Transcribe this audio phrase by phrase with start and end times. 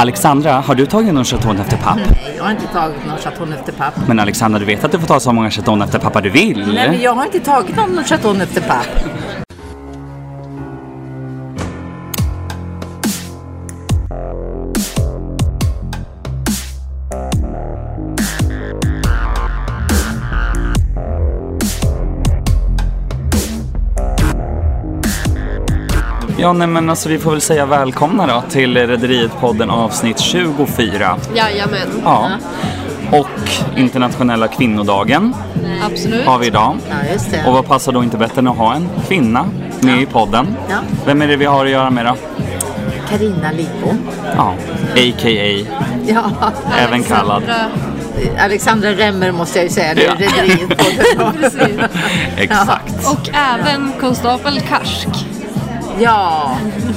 [0.00, 1.96] Alexandra, har du tagit någon chaton efter papp?
[1.96, 3.94] Nej, jag har inte tagit någon chaton efter papp.
[4.08, 6.72] Men Alexandra, du vet att du får ta så många chaton efter pappa du vill?
[6.74, 8.86] Nej, men jag har inte tagit någon chaton efter papp.
[26.48, 31.16] Ja, nej men alltså vi får väl säga välkomna då till Rederiet-podden avsnitt 24.
[31.34, 31.88] Jajamän.
[32.04, 32.30] Ja.
[33.12, 33.28] Och
[33.76, 35.34] internationella kvinnodagen
[35.86, 36.26] Absolut.
[36.26, 36.76] har vi idag.
[36.90, 37.44] Ja, just det.
[37.46, 39.46] Och vad passar då inte bättre än att ha en kvinna
[39.80, 40.56] med i podden?
[40.70, 40.76] Ja.
[41.06, 42.16] Vem är det vi har att göra med då?
[43.10, 43.98] Carina Lidbom.
[44.36, 44.54] Ja,
[44.94, 45.66] a.k.a.
[46.06, 46.22] Ja,
[46.78, 47.42] även kallad.
[47.42, 48.44] Alexandra.
[48.44, 50.02] Alexandra Remmer måste jag ju säga nu.
[50.02, 50.14] Ja.
[50.14, 51.32] Rederiet-podden.
[51.40, 51.80] Precis.
[52.36, 52.94] Exakt.
[53.06, 55.08] Och även konstapel Karsk.
[56.00, 56.50] Ja,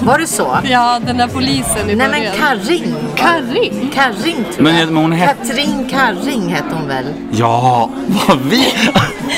[0.03, 0.57] var det så?
[0.63, 2.35] Ja, den där polisen i Nej men början.
[2.39, 2.93] Karring.
[3.15, 3.91] Karring?
[3.93, 4.87] Karring tror Men, jag.
[4.91, 5.47] men hon hette...
[5.47, 7.05] Katrin Karring hette hon väl?
[7.31, 7.89] Ja,
[8.27, 8.73] vad vi...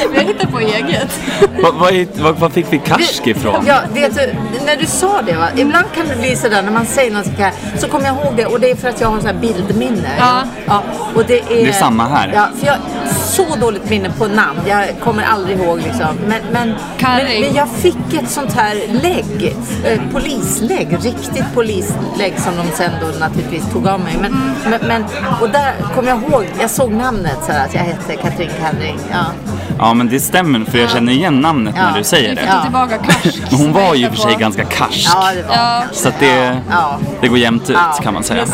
[0.12, 1.20] Vi har hittat på eget.
[1.62, 3.64] vad, vad, vad fick vi karsk ifrån?
[3.68, 5.48] Ja, vet du, när du sa det va.
[5.56, 8.36] Ibland kan det bli sådär när man säger något så, här, så kommer jag ihåg
[8.36, 10.10] det och det är för att jag har så här bildminne.
[10.20, 10.44] Ja.
[10.66, 10.84] ja
[11.16, 12.32] och det, är, Det är samma här.
[12.36, 12.82] Ja, för jag har
[13.14, 14.60] så dåligt minne på namn.
[14.68, 16.16] Jag kommer aldrig ihåg liksom.
[16.28, 22.54] Men, men, men, men jag fick ett sånt här lägg, eh, polislägg, riktigt polislägg som
[22.58, 24.14] de sen då naturligtvis tog av mig.
[24.22, 24.36] Men,
[24.70, 25.06] men, men,
[25.42, 29.00] och där kommer jag ihåg, jag såg namnet så här, att jag hette Katrin Karring.
[29.12, 29.26] Ja.
[29.80, 31.84] Ja, men det stämmer för jag känner igen namnet Ja.
[31.92, 32.42] när du säger det.
[32.42, 33.42] får ta tillbaka Karsk.
[33.52, 34.40] Men hon var ju i och för sig på.
[34.40, 35.10] ganska karsk.
[35.16, 35.82] ja, det var Ja.
[35.92, 36.98] Så att det, Ja.
[37.22, 38.46] det går jämnt ut Ja, kan man säga.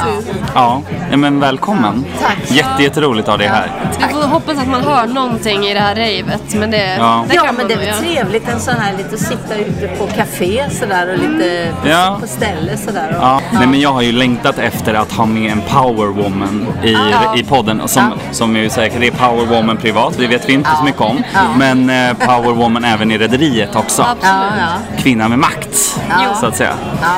[0.56, 2.06] Ja, ja men välkommen.
[2.22, 2.52] Tack.
[2.52, 3.72] Jätte, jätteroligt att ha dig här.
[4.08, 6.54] Vi får hoppas att man hör någonting i det här ravet.
[6.56, 7.26] Men det, Ja.
[7.30, 9.88] det Ja, kan men det är väl trevligt en sån här lite att sitta ute
[9.88, 12.18] på café sådär och lite på, Ja.
[12.22, 13.08] på ställe sådär.
[13.18, 16.94] Och, Ja, nej men jag har ju längtat efter att ha med en powerwoman i,
[16.94, 17.36] Ja.
[17.38, 17.82] i podden.
[17.88, 18.34] Som, Ja.
[18.34, 20.78] som är ju säkert det är powerwoman privat, det vet vi inte Ja.
[20.78, 21.24] så mycket om.
[21.34, 21.40] Ja.
[21.58, 24.02] Men eh, powerwoman även i rederiet också.
[24.02, 24.24] Absolut.
[24.24, 24.98] Ja, ja.
[25.02, 26.36] Kvinna med makt, Ja.
[26.40, 26.74] så att säga.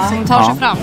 [0.09, 0.67] Som tar sig Ja.
[0.67, 0.77] fram.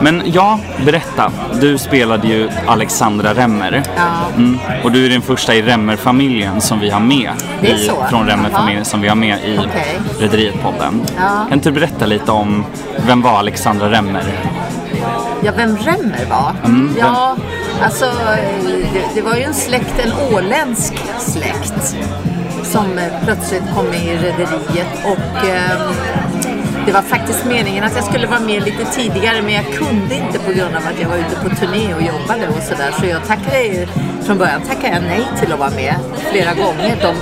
[0.00, 1.32] Men ja, berätta.
[1.60, 3.82] Du spelade ju Alexandra Remmer.
[3.96, 4.02] Ja.
[4.36, 4.58] Mm.
[4.84, 7.30] Och du är den första i Remmer-familjen som vi har med.
[7.62, 7.90] I?
[8.10, 9.98] Från Remmer-familjen som vi har med i Okej.
[10.20, 11.00] Rederiet-podden.
[11.16, 11.22] Ja.
[11.48, 12.64] Kan inte du berätta lite om
[13.06, 14.22] vem var Alexandra Remmer?
[15.42, 16.54] ja, vem Remmer var?
[16.64, 17.36] Mm, Ja,
[17.84, 18.04] alltså
[18.92, 21.96] det, det var ju en släkt, en åländsk släkt
[22.72, 25.90] som eh, plötsligt kom med i rederiet och eh,
[26.86, 30.38] det var faktiskt meningen att jag skulle vara med lite tidigare men jag kunde inte
[30.38, 32.94] på grund av att jag var ute på turné och jobbade och sådär.
[33.00, 33.86] Så jag tackade ju,
[34.22, 35.94] från början tackade jag nej till att vara med
[36.30, 36.98] flera gånger.
[37.02, 37.14] De,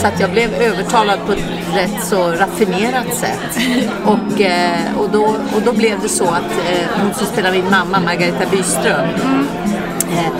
[0.00, 1.44] så att jag blev övertalad på ett
[1.74, 3.58] rätt så raffinerat sätt.
[4.04, 7.70] Och, eh, och, då, och då blev det så att eh, hon som spelar min
[7.70, 9.77] mamma, Margareta Byström, mm
[10.10, 10.32] Eh,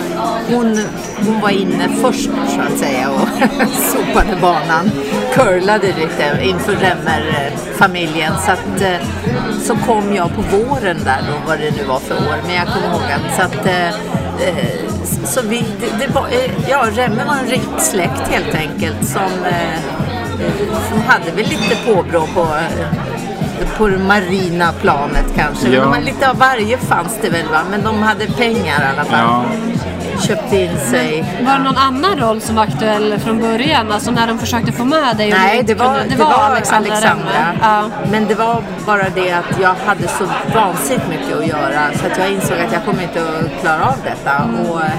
[0.55, 0.79] hon,
[1.25, 3.27] hon var inne först så att säga och
[3.69, 4.91] sopade banan,
[5.33, 8.33] curlade lite inför Remmer-familjen.
[8.45, 9.07] Så, att, eh,
[9.61, 12.67] så kom jag på våren där då, vad det nu var för år, men jag
[12.67, 13.87] kommer ihåg att så att eh,
[14.47, 14.89] eh
[15.23, 19.45] så vi, det, det var, eh, ja, Remmer var en rik släkt helt enkelt som,
[19.45, 19.79] eh,
[20.89, 22.47] som hade väl lite påbrå på
[23.77, 25.69] på det marina planet kanske.
[25.69, 25.81] Ja.
[25.81, 29.05] De hade lite av varje fanns det väl va, men de hade pengar i alla
[29.05, 29.19] fall.
[29.19, 29.43] Ja.
[30.27, 31.25] Köpte in sig.
[31.45, 33.91] Var det någon annan roll som var aktuell från början?
[33.91, 35.33] Alltså när de försökte få med dig?
[35.33, 36.91] och Nej, det var, kunde- det var Alexandra.
[36.91, 37.31] Alexandra.
[37.61, 37.83] Ja.
[38.11, 40.23] Men det var bara det att jag hade så
[40.55, 43.95] vansinnigt mycket att göra så att jag insåg att jag kommer inte att klara av
[44.03, 44.43] detta.
[44.69, 44.91] Och eh,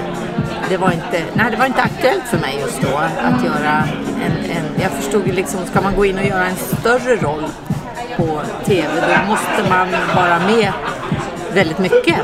[0.69, 3.83] det var inte, nej, det var inte aktuellt för mig just då att göra
[4.25, 4.81] en, en...
[4.81, 7.43] Jag förstod liksom, ska man gå in och göra en större roll
[8.17, 10.73] på TV då måste man vara med
[11.53, 12.15] väldigt mycket.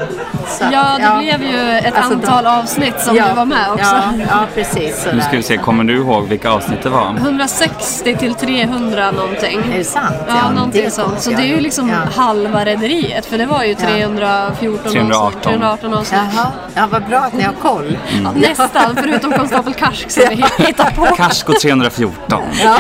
[0.48, 3.84] Så Ja, det blev ju ett Alltså, antal avsnitt som du var med också.
[3.96, 5.08] Ja, ja precis.
[5.14, 7.16] Nu ska vi se, kommer du ihåg vilka avsnitt det var?
[7.18, 9.60] 160 till 300 någonting.
[9.74, 10.16] Är det sant?
[10.28, 11.22] Ja, någonting det sånt.
[11.22, 12.22] Så det är ju liksom Ja.
[12.22, 13.26] halva rederiet.
[13.26, 15.14] För det var ju 314 318.
[15.28, 15.44] avsnitt.
[15.44, 16.22] 318 avsnitt.
[16.36, 17.98] Jaha, ja, vad bra att ni har koll.
[18.24, 20.36] Ja, nästan, förutom konstapel Karsk som vi
[20.66, 21.06] hittar på.
[21.16, 22.42] Karsko 314.
[22.64, 22.78] Ja,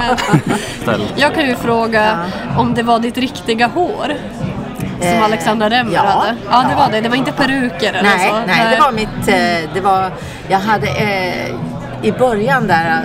[0.00, 0.16] men
[0.82, 1.02] Ställ.
[1.16, 2.18] jag kan ju fråga
[2.58, 4.12] om det var ditt riktiga hår
[4.98, 6.36] som Eh, Alexandra Remmer ja, hade?
[6.50, 7.00] Ja, det var det.
[7.00, 8.34] Det var inte peruker eller Nej, så?
[8.46, 9.28] nej, det var mitt...
[9.28, 10.10] eh, Det var,
[10.48, 11.54] jag hade eh,
[12.02, 13.02] i början där,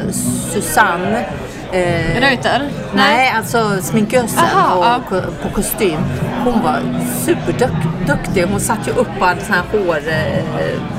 [0.54, 1.26] Susanne
[1.74, 2.70] Eh, Reuter?
[2.96, 5.22] Nej, alltså sminkösen Aha, och ja.
[5.44, 6.00] på kostym.
[6.44, 6.80] Hon var
[7.26, 8.46] superduktig.
[8.52, 9.64] Hon satte ju upp alla såna här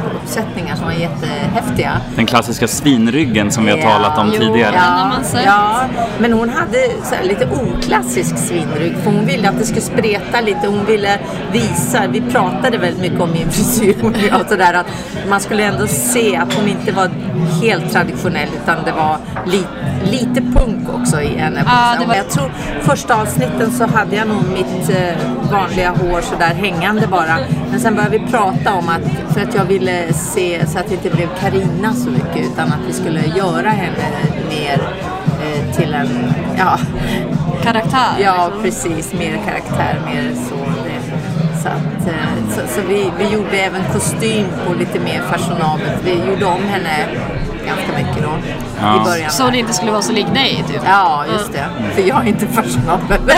[0.02, 2.00] håruppsättningar som var jättehäftiga.
[2.16, 3.90] Den klassiska svinryggen som vi har Ja.
[3.90, 4.80] talat om Jo, tidigare.
[5.24, 5.44] Sett.
[5.44, 5.80] Ja,
[6.18, 10.40] men hon hade så här lite oklassisk svinrygg för hon ville att det skulle spreta
[10.40, 10.66] lite.
[10.66, 11.18] Hon ville
[11.52, 14.86] visa, vi pratade väldigt mycket om min frisyr och jag, så där, att
[15.28, 17.10] man skulle ändå se att hon inte var
[17.62, 19.64] helt traditionell utan det var li,
[20.04, 21.62] lite punk också i henne.
[21.66, 22.50] Ja, det var- Jag tror
[22.80, 25.16] första avsnitten så hade jag nog mitt eh,
[25.52, 27.36] vanliga hår så där hängande bara.
[27.70, 30.94] Men sen började vi prata om att, för att jag ville se så att det
[30.94, 34.06] inte blev Karina så mycket utan att vi skulle göra henne
[34.48, 34.80] mer
[35.42, 36.08] eh, till en,
[36.58, 36.78] ja,
[37.62, 37.98] Karaktär.
[38.24, 38.62] ja liksom.
[38.62, 40.54] precis, mer karaktär, mer så.
[41.62, 45.98] Så att, eh, så, så vi, vi gjorde även kostym på lite mer fashionabelt.
[46.04, 47.06] Vi gjorde om henne
[47.66, 48.30] ganska mycket då
[48.82, 49.00] Ja.
[49.00, 49.30] i början.
[49.30, 50.80] Så det inte skulle vara så lik dig typ.
[50.86, 51.64] Ja, just det.
[51.94, 53.20] För jag är inte fashionabel.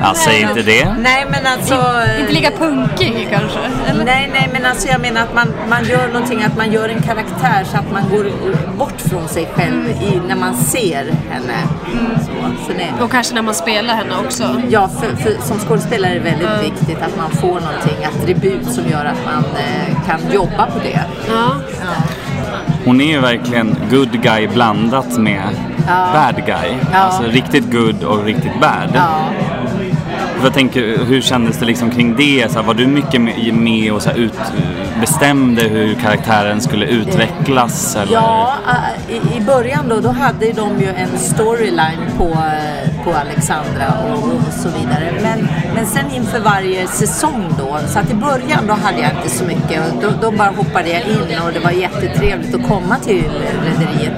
[0.00, 0.94] Ja, säg inte det.
[0.98, 1.74] Nej, men alltså...
[1.74, 3.58] eh, Inte lika punkig kanske?
[3.86, 4.04] Eller?
[4.04, 7.02] Nej, nej, men alltså jag menar att man, man gör någonting, att man gör en
[7.02, 8.26] karaktär så att man går
[8.76, 11.58] bort från sig själv i, när man ser henne.
[12.26, 12.32] Så,
[12.66, 14.62] så det, Och kanske när man spelar henne också.
[14.68, 18.84] ja, för, för, som skådespelare är det väldigt viktigt att man får någonting, attribut som
[18.88, 21.00] gör att man eh, kan jobba på det.
[21.28, 21.34] Ja.
[21.80, 22.02] Ja.
[22.84, 25.42] Hon är ju verkligen good guy blandat med
[25.88, 26.06] Ja.
[26.12, 26.76] bad guy.
[26.92, 26.98] Ja.
[26.98, 28.88] Alltså riktigt good och riktigt bad.
[28.94, 29.08] Ja.
[30.42, 32.50] Jag tänker, hur kändes det liksom kring det?
[32.52, 33.20] Så här, var du mycket
[33.54, 34.32] med- och så ut,
[35.00, 37.96] bestämde hur karaktären skulle utvecklas?
[37.96, 38.12] Eller?
[38.12, 38.52] Ja,
[39.08, 44.24] i, i början då, då hade de ju en storyline på, eh, på Alexandra och,
[44.24, 45.12] och så vidare.
[45.22, 49.28] Men, men sen inför varje säsong då, så att i början då hade jag inte
[49.28, 49.82] så mycket.
[50.02, 53.24] Då, då bara hoppade jag in och det var jättetrevligt att komma till
[53.64, 54.12] Rederiet.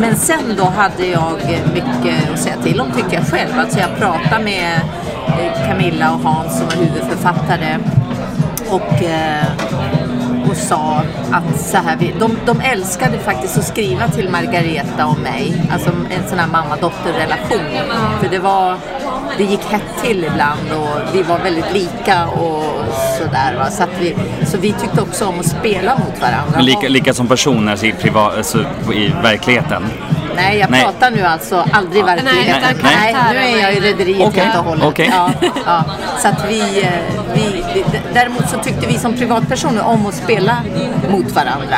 [0.00, 1.32] Men sen då hade jag
[1.74, 3.58] mycket att säga till om tycker jag själv.
[3.58, 4.80] Alltså jag pratade med
[5.26, 7.78] eh, Camilla och Hans som var huvudförfattare
[8.70, 9.44] och, eh,
[10.54, 15.18] och sa att så här, vi, de, de älskade faktiskt att skriva till Margareta och
[15.18, 17.90] mig, alltså en sån här mamma-dotter-relation.
[18.20, 18.76] För det var,
[19.38, 22.64] det gick hett till ibland och vi var väldigt lika och
[23.18, 23.56] sådär.
[23.58, 23.70] Va?
[23.70, 24.16] Så, att vi,
[24.46, 26.52] så vi tyckte också om att spela mot varandra.
[26.56, 28.58] Men lika, lika som personer alltså i, privat, alltså,
[28.94, 29.82] i verkligheten?
[30.36, 30.82] Nej, jag Nej.
[30.84, 33.32] pratar nu alltså aldrig utan Nej, karaktärer.
[33.32, 34.84] nu är jag i Rederiet Okej, helt och hållet.
[34.84, 35.10] okej.
[35.12, 35.30] Ja,
[35.66, 35.84] ja.
[36.18, 36.90] Så att vi, eh,
[37.34, 37.64] vi,
[38.14, 40.56] däremot så tyckte vi som privatpersoner om att spela
[41.10, 41.76] mot varandra.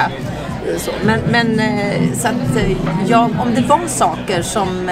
[0.79, 2.73] Så, men men eh, så att eh,
[3.06, 4.88] ja, om det var saker som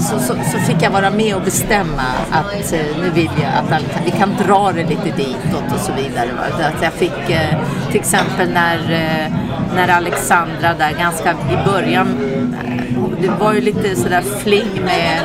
[0.00, 3.72] så, så, så fick jag vara med och bestämma att eh, nu vill jag att
[3.72, 6.28] all- vi kan dra det lite ditåt och så vidare.
[6.76, 7.56] Att jag fick eh,
[7.90, 9.32] till exempel när, eh,
[9.74, 12.08] när Alexandra där ganska i början
[13.20, 15.20] det var ju lite sådär fling med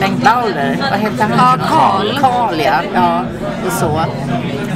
[0.00, 0.76] Bengt Bauler.
[0.90, 1.32] Vad hette han?
[1.38, 2.18] Ja, Karl.
[2.20, 2.82] Karl ja.
[2.94, 3.22] ja
[3.66, 4.00] och så.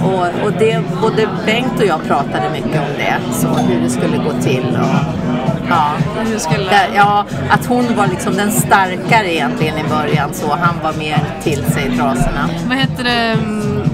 [0.04, 3.14] Och, och det, både Bengt och jag pratade mycket om det.
[3.32, 4.78] Så hur det skulle gå till.
[4.80, 5.90] Och, ja.
[6.24, 6.64] Hur skulle...
[6.64, 11.24] Där, ja, att hon var liksom den starkare egentligen i början så han var mer
[11.42, 12.48] till sig i trasorna.
[12.68, 13.36] Vad heter det?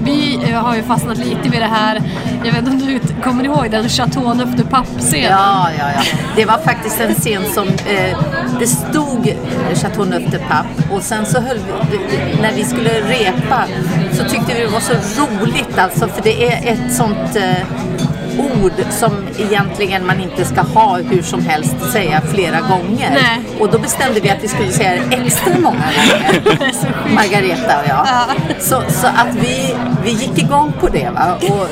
[0.03, 2.01] Vi eh, har ju fastnat lite vid det här.
[2.43, 5.31] Jag vet inte om du kommer ihåg den Chateauneuf de Pape-scenen?
[5.31, 6.01] Ja, ja, ja.
[6.35, 8.17] Det var faktiskt en scen som eh,
[8.59, 11.57] det stod eh, Chateauneuf de Pape och sen så höll
[11.91, 13.65] vi, när vi skulle repa
[14.13, 17.67] så tyckte vi det var så roligt alltså för det är ett sånt eh,
[18.39, 23.11] ord som egentligen man inte ska ha hur som helst säga flera gånger.
[23.11, 23.59] Nej.
[23.59, 26.43] Och då bestämde vi att vi skulle säga det extra många gånger.
[27.15, 28.07] Margareta och jag.
[28.61, 31.09] Så, så att vi, vi gick igång på det.
[31.09, 31.37] Va?
[31.41, 31.63] Och,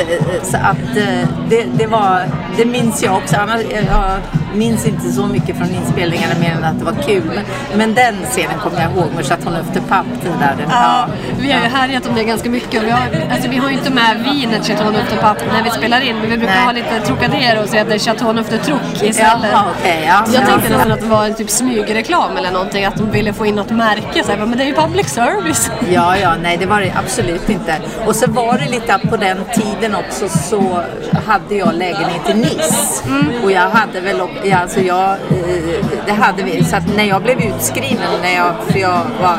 [0.00, 2.22] eh, så att eh, det, det var,
[2.56, 3.36] det minns jag också.
[3.36, 4.20] Annars, jag
[4.54, 7.22] minns inte så mycket från inspelningarna mer än att det var kul.
[7.34, 7.44] Men,
[7.78, 10.08] men den scenen kommer jag ihåg med Chateauneuf de Pape.
[10.40, 11.06] Där, den, Ja,
[11.40, 12.82] vi har ju härjat om det ganska mycket.
[12.82, 13.00] Vi har,
[13.32, 16.30] alltså, vi har ju inte med vinet Chateauneuf de Pape när vi spelar in, men
[16.30, 16.64] vi brukar Nej.
[16.64, 19.50] ha lite Trocadero och säga att det är Chateauneuf de Truc istället.
[19.52, 20.24] Jaha, okej, ja.
[20.32, 20.46] Jag Ja.
[20.46, 23.54] tänkte nästan att det var en typ smygreklam eller någonting, att de ville få in
[23.54, 24.24] något märke.
[24.24, 25.70] Så här, men det är ju public service.
[25.92, 27.74] Ja, ja, nej det var det absolut inte.
[28.06, 30.80] Och så var det lite att på den tiden också så
[31.26, 33.04] hade jag lägenhet i Nice.
[33.44, 37.04] Och jag hade väl, och- ja, alltså jag, eh, det hade vi, så att när
[37.04, 39.38] jag blev utskriven, när jag, för jag var,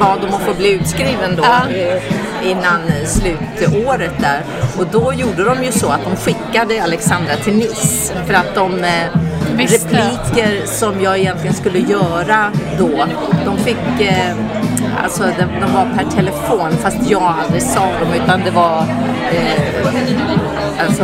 [0.00, 1.70] bad om att få bli utskriven då Ja.
[1.76, 4.40] eh, innan slutåret där.
[4.78, 8.84] Och då gjorde de ju så att de skickade Alexandra till Nice för att de
[8.84, 8.90] eh,
[9.56, 9.76] Visste.
[9.96, 13.04] repliker som jag egentligen skulle göra då,
[13.44, 13.76] de fick
[15.04, 18.78] Alltså de, de var per telefon fast jag aldrig sa dem utan det var
[19.32, 21.02] eh, alltså,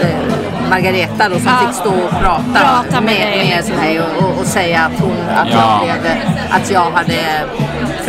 [0.00, 1.66] eh, Margareta då som Ja.
[1.66, 5.16] fick stå och prata, Prata med med, med mig och, och, och säga att, hon,
[5.36, 5.82] att, Ja.
[5.88, 6.12] jag blev,
[6.50, 7.20] att jag hade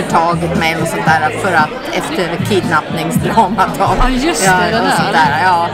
[0.03, 4.95] förtagit mig och sånt där för att efter kidnappningsdramat Ja, just det, det och där.
[4.95, 5.41] sånt där.
[5.43, 5.67] Ja.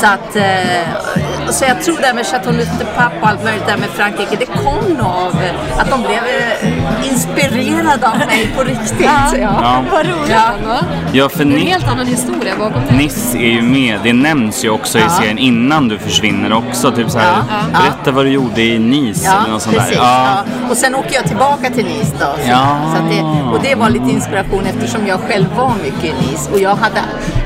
[0.00, 3.66] Så att eh, så jag tror det här med Chateau de Pape och allt möjligt
[3.66, 8.52] där med Frankrike, det kom nog av eh, att de blev eh, inspirerade av mig
[8.56, 9.00] på riktigt.
[9.00, 9.36] Ja.
[9.40, 9.84] Ja.
[9.92, 10.78] Vad roligt Ja.
[11.12, 12.94] Ja, för Det är en helt annan historia bakom det.
[12.96, 15.08] Niss är ju med, det nämns ju också i Ja.
[15.10, 16.92] serien innan du försvinner också.
[16.92, 17.56] Typ så här, Ja.
[17.72, 17.78] Ja.
[17.80, 19.96] berätta vad du gjorde i Nice Ja, eller något sånt precis.
[19.96, 20.02] där.
[20.04, 20.44] Ja.
[20.70, 22.26] Och sen åker jag tillbaka till Nice då.
[22.44, 22.66] Så, Ja.
[22.96, 23.20] så att det,
[23.52, 26.50] och det var lite inspiration eftersom jag själv var mycket i Nice.
[26.52, 27.00] Och jag hade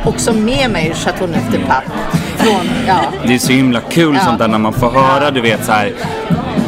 [0.05, 1.87] också med mig Chateau Neuf de Pape.
[2.37, 3.01] Från, ja.
[3.27, 4.21] Det är så himla kul Ja.
[4.25, 5.93] sånt där när man får höra, du vet så här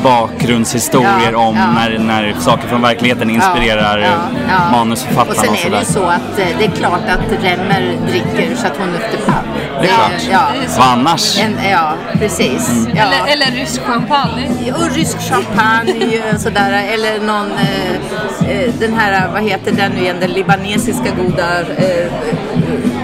[0.03, 1.73] bakgrundshistorier Ja, om ja.
[1.73, 4.67] När, när saker från verkligheten inspirerar Ja, ja, ja.
[4.67, 5.79] Och manusförfattarna sen och, är det sådär.
[5.79, 9.49] ju så att eh, det är klart att Remmer dricker Chateau Neuf de Pape.
[9.81, 10.29] Det är klart.
[10.31, 10.81] Ja, så.
[10.81, 11.39] Vad annars?
[11.39, 12.71] en, ja precis.
[12.71, 12.97] Mm.
[12.97, 13.03] Ja.
[13.03, 14.73] Eller, eller rysk champagne.
[14.73, 16.83] Och rysk champagne sådär.
[16.95, 22.07] Eller någon, eh, eh, den här, vad heter den nu igen, den libanesiska goda eh,
[22.07, 22.98] eh,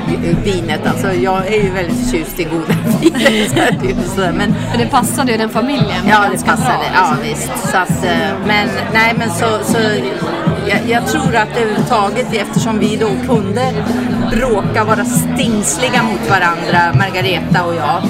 [0.44, 0.86] vinet.
[0.86, 4.08] Alltså jag är ju väldigt förtjust i goda viner.
[4.14, 4.32] sådär.
[4.32, 6.66] Men Men det passade ju den familjen ja, det passade.
[6.66, 6.86] bra.
[6.94, 7.50] Ja, liksom.
[7.52, 7.70] visst.
[7.72, 9.78] Så att, eh, men nej, men så, så
[10.66, 13.72] jag, jag tror att överhuvudtaget eftersom vi då kunde
[14.30, 18.02] bråka, vara stingsliga mot varandra, Margareta och jag,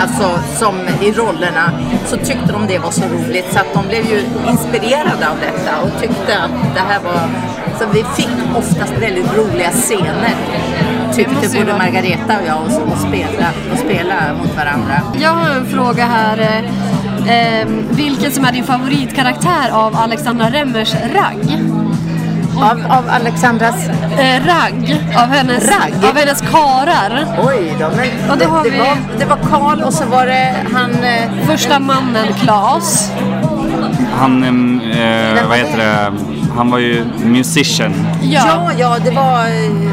[0.00, 1.72] alltså som i rollerna,
[2.06, 5.80] så tyckte de det var så roligt så att de blev ju inspirerade av detta
[5.82, 7.28] och tyckte att det här var,
[7.78, 10.34] så vi fick oftast väldigt roliga scener.
[11.12, 15.02] Tyckte både Margareta och jag och, och, spela, och spela mot varandra.
[15.20, 16.38] Jag har en fråga här.
[16.38, 21.79] Eh, eh, vilken som är din favoritkaraktär av Alexandra Remmers ragg?
[22.62, 23.74] Av, av Alexandras
[24.18, 25.94] Eh, ragg, av hennes, Ragg?
[26.10, 27.26] Av hennes karar.
[27.48, 30.04] Oj då, men Och då det, har det, vi- var, det var Karl och så
[30.04, 30.90] var det han...
[30.90, 33.12] eh, Första mannen Klas.
[34.18, 36.12] Han, em, eh, vad heter det,
[36.56, 37.94] han var ju musician.
[38.22, 38.42] Ja.
[38.46, 39.44] Ja, ja, det var...
[39.44, 39.90] eh,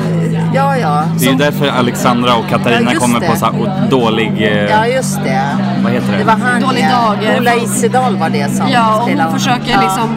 [0.53, 1.03] Ja, ja.
[1.19, 3.39] Det är ju därför Alexandra och Katarina Ja, kommer på det.
[3.39, 5.41] så här dålig, eh, ja, just det.
[5.83, 6.17] vad heter det?
[6.17, 6.97] Det var han, Dålig ja.
[6.97, 7.37] dag.
[7.39, 9.39] Ola Isedal var det som Ja, och spelade hon honom.
[9.39, 9.81] försöker Ja.
[9.81, 10.15] liksom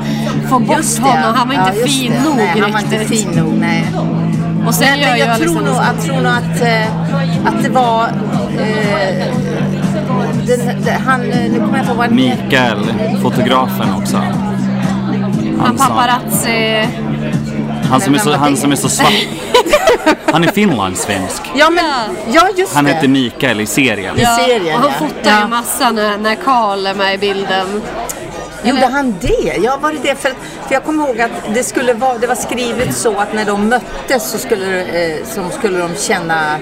[0.50, 1.02] få bort Just det.
[1.02, 1.34] honom.
[1.34, 2.24] Han var inte Ja, fin det.
[2.28, 3.20] nog nej, Han var inte riktigt.
[3.20, 3.84] fin nog, nej.
[4.66, 7.68] Och sen Men, ju jag, tror Alexandra nog, jag tror nog att, eh, att det
[7.68, 8.04] var...
[8.58, 9.26] Eh,
[10.46, 12.44] den, den, han, eh, nu kommer jag inte ihåg han heter.
[12.44, 12.78] Mikael,
[13.22, 14.16] fotografen också.
[15.60, 16.86] Han som- paparazzi.
[17.90, 19.12] Han som är så, han som är så svart.
[20.32, 21.42] Han är finlandssvensk.
[21.54, 21.84] Ja, men,
[22.34, 22.92] ja just Han det.
[22.92, 24.16] hette Mikael i serien.
[24.18, 25.06] I serien, och han ja.
[25.06, 25.40] fotar Ja.
[25.42, 27.82] ju massa när, när Karl är med i bilden.
[28.64, 29.56] Gjorde han det?
[29.62, 30.14] Ja, var det det?
[30.14, 30.28] För,
[30.66, 33.68] för jag kommer ihåg att det, skulle vara, det var skrivet så att när de
[33.68, 36.58] möttes så skulle, eh, så skulle de känna,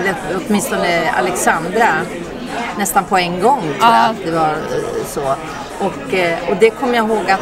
[0.00, 0.14] eller
[0.48, 1.88] åtminstone Alexandra,
[2.78, 4.04] nästan på en gång tror jag Ja.
[4.04, 5.34] att det var eh, så.
[5.78, 7.40] Och, eh, och det kommer jag ihåg att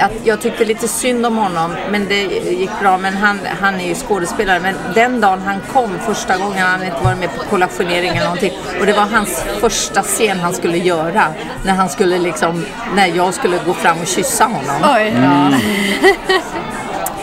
[0.00, 2.98] att jag tyckte lite synd om honom, men det gick bra.
[2.98, 4.60] Men han, han är ju skådespelare.
[4.60, 8.52] Men den dagen han kom första gången, han inte varit med på kollationering eller någonting.
[8.80, 11.24] Och det var hans första scen han skulle göra.
[11.64, 12.64] När han skulle liksom,
[12.94, 14.94] när jag skulle gå fram och kyssa honom.
[14.96, 15.14] Oj.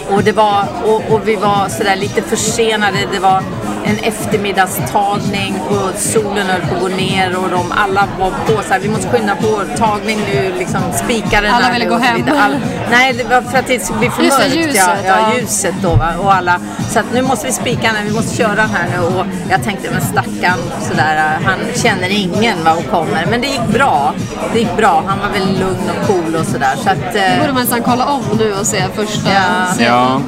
[0.10, 2.98] Och, det var, och, och vi var sådär lite försenade.
[3.12, 3.44] Det var
[3.90, 8.74] en eftermiddagstagning och solen höll på att gå ner och de alla var på så
[8.74, 12.22] här, vi måste skynda på, tagning nu, liksom spikaren Alla ville gå hem.
[12.38, 12.56] All,
[12.92, 14.56] nej, det var för att det skulle bli för Just det, mörkt.
[14.56, 15.40] ljuset, ja, ja, ja.
[15.40, 16.14] ljuset då va?
[16.22, 16.60] och alla.
[16.90, 19.64] Så att nu måste vi spika den, vi måste köra den här nu och jag
[19.64, 23.26] tänkte men stackarn sådär, han känner ingen va och kommer.
[23.30, 24.14] Men det gick bra.
[24.54, 26.74] Det gick bra, han var väldigt lugn och cool och sådär.
[26.84, 29.42] Så att, eh, borde man nästan kolla om nu och se första Ja.
[29.74, 29.94] scenen.
[29.94, 30.22] Ja.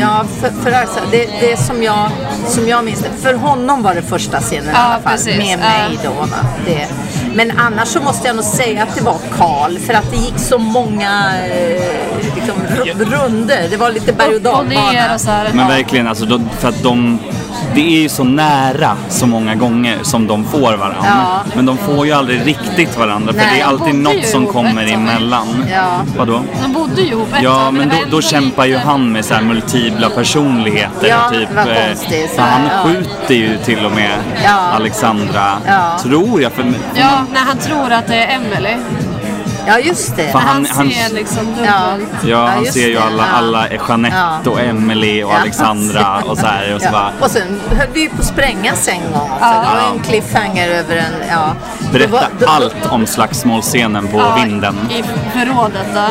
[0.00, 2.10] Ja, för, för alltså, det, det som jag,
[2.48, 3.08] som jag minns det.
[3.22, 5.12] För honom var det första scenen i Ja, alla fall.
[5.12, 5.36] precis.
[5.36, 5.88] Med Ja.
[5.88, 6.10] mig då.
[6.10, 6.26] Va?
[6.66, 6.86] Det.
[7.34, 9.78] Men annars så måste jag nog säga att det var Karl.
[9.78, 13.66] För att det gick så många eh, liksom, ru- runder.
[13.70, 15.18] Det var lite berg och dalbana.
[15.54, 17.18] Men verkligen, alltså, då, för att de...
[17.74, 21.04] Det är ju så nära så många gånger som de får varandra.
[21.04, 21.40] Ja.
[21.54, 24.84] Men de får ju aldrig riktigt varandra för Nej, det är alltid något som kommer
[24.84, 25.64] ett emellan.
[25.72, 26.00] Ja.
[26.18, 26.42] Vadå?
[26.62, 30.10] De bodde ju ihop Ja, men då, då kämpar ju han med så här multipla
[30.10, 31.08] personligheter.
[31.08, 32.30] Ja, typ, eh, konstigt.
[32.34, 32.82] för han Ja.
[32.84, 34.10] skjuter ju till och med.
[34.72, 35.58] Alexandra,
[36.02, 36.52] tror jag.
[36.52, 38.74] För, Ja, när han tror att det är Emily.
[39.70, 40.30] Ja, just det.
[40.32, 41.80] Han, Han- han- ser liksom Ja.
[41.92, 42.24] dubbelt.
[42.24, 44.50] Ja, han ser ju alla, alla är Jeanette Ja.
[44.50, 45.36] och Emily och Ja.
[45.40, 46.74] Alexandra och så här.
[46.74, 46.92] Och så Ja.
[46.92, 49.28] bara, Och sen höll vi ju på att sprängas en gång.
[49.28, 49.48] Så Ja.
[49.48, 51.12] det var en cliffhanger över en...
[51.30, 51.54] Ja.
[51.92, 54.76] Berätta var- då- allt om slagsmålsscenen på Ja, vinden.
[54.90, 55.02] I
[55.38, 56.10] förrådet där.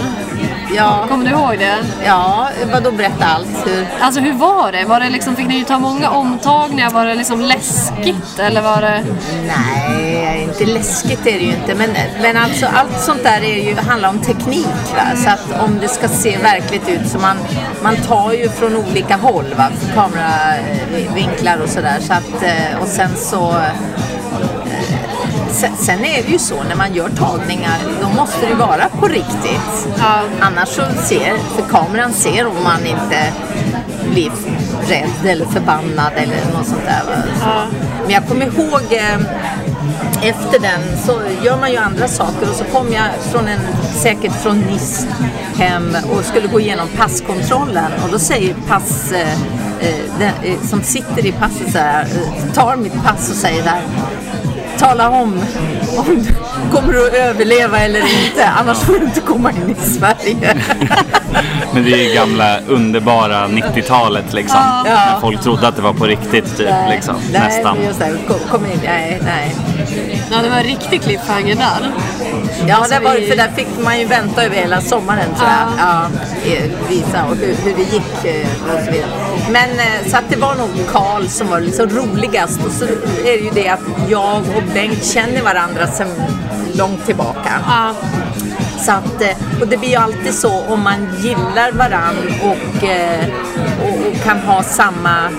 [0.75, 1.05] Ja.
[1.09, 1.77] Kommer du ihåg det?
[2.05, 3.67] Ja, vadå berätta allt?
[3.67, 3.87] Hur?
[4.01, 4.85] Alltså hur var det?
[4.85, 6.89] Var det liksom, fick ni ta många omtagningar?
[6.89, 9.03] Var det liksom läskigt eller var det...
[9.47, 11.75] Nej, inte läskigt är det ju inte.
[11.75, 11.89] Men,
[12.21, 14.67] men alltså, allt sånt där är ju, handlar om teknik.
[14.95, 15.15] Va?
[15.15, 17.37] Så att om det ska se verkligt ut så man,
[17.83, 19.53] man tar ju från olika håll.
[19.57, 19.69] Va?
[19.95, 21.97] Kameravinklar och sådär.
[21.99, 23.55] Så att, eh, och sen så
[25.59, 29.07] Sen, sen är det ju så när man gör tagningar, då måste det vara på
[29.07, 29.87] riktigt.
[29.97, 30.21] Ja.
[30.39, 33.33] Annars så ser, för kameran ser om man inte
[34.11, 34.31] blir
[34.87, 37.03] rädd eller förbannad eller något sånt där.
[37.05, 37.23] Va?
[37.41, 37.65] Ja.
[38.01, 39.19] Men jag kommer ihåg eh,
[40.29, 43.59] efter den så gör man ju andra saker och så kom jag från en,
[43.93, 45.07] säkert från Nice
[45.55, 49.33] hem och skulle gå igenom passkontrollen och då säger pass, eh,
[49.79, 52.07] eh, den, eh, som sitter i passet så här,
[52.53, 53.81] tar mitt pass och säger där
[54.79, 55.41] Tala om
[55.97, 56.33] om du
[56.77, 60.57] kommer att överleva eller inte, annars får du inte komma in i Sverige.
[61.73, 64.59] Men det är ju gamla underbara 90-talet liksom.
[64.61, 64.83] Ja.
[64.83, 66.69] När folk trodde att det var på riktigt typ.
[66.89, 67.15] Liksom.
[67.31, 67.77] nej, Nästan.
[67.83, 69.55] just det, kom, kom in, nej, nej.
[70.31, 71.91] Ja, det var en riktig cliffhanger där.
[72.67, 75.67] Ja, Alltså, det var, för där fick man ju vänta över hela sommaren tror jag.
[75.77, 76.05] Ja,
[76.51, 79.11] eh, visa och hur, hur det gick eh, och så vidare.
[79.49, 82.85] Men eh, så att det var nog Karl som var liksom roligast och så
[83.25, 86.07] är det ju det att jag och Bengt känner varandra sedan
[86.73, 87.49] långt tillbaka.
[87.67, 87.93] Ja.
[88.85, 93.89] Så att, eh, och det blir ju alltid så om man gillar varann och, och,
[93.89, 95.29] och kan ha samma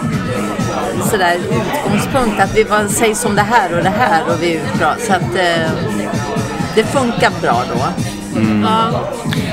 [1.11, 4.79] sådär utgångspunkt att vi var, sägs om det här och det här och vi är
[4.79, 4.95] bra.
[5.07, 5.37] Så att
[6.75, 7.81] det funkar bra då.
[8.63, 9.01] Ja.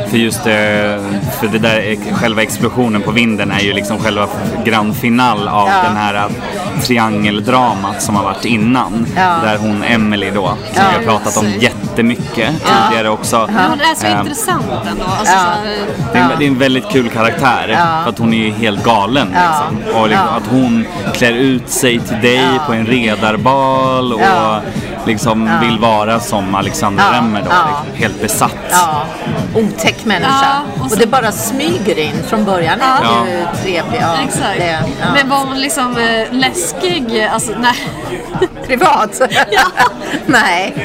[0.09, 0.99] För just det,
[1.39, 4.27] för det där, är- själva explosionen på vinden är ju liksom själva
[4.65, 5.83] grand final av Ja.
[5.87, 9.07] den här äh, triangeldramat som har varit innan.
[9.15, 9.35] Ja.
[9.43, 10.81] Där hon, Emily då, som Ja.
[10.99, 13.49] vi har pratat om jättemycket tidigare också.
[13.53, 15.03] Men hon är så Ehm, intressant ändå.
[15.19, 15.39] Alltså, Ja.
[15.39, 15.77] så här,
[16.13, 17.67] Det är, en, det är en väldigt kul karaktär.
[17.69, 18.01] Ja.
[18.03, 19.35] För att hon är ju helt galen.
[19.35, 19.39] Ja.
[19.79, 19.95] Liksom.
[20.01, 20.37] Och liksom, Ja.
[20.37, 22.63] att hon klär ut sig till dig Ja.
[22.67, 24.61] på en redarbal och Ja.
[25.07, 25.67] Liksom Ja.
[25.67, 27.17] vill vara som Alexander Ja.
[27.17, 27.47] Remmer då.
[27.49, 27.83] Ja.
[27.85, 28.55] Liksom, helt besatt.
[28.71, 29.05] Ja,
[29.55, 30.31] otäck människa.
[30.43, 32.81] Ja, och och, så- det bara smyger in från början.
[32.81, 33.09] är Ja.
[33.19, 33.99] hon ju trevlig.
[34.01, 34.57] Ja, Exakt.
[34.57, 35.05] Det, ja.
[35.13, 37.27] Men var hon liksom eh, läskig?
[37.33, 37.75] Alltså, nej.
[38.67, 39.21] Privat?
[39.51, 39.61] Ja.
[40.25, 40.75] Nej,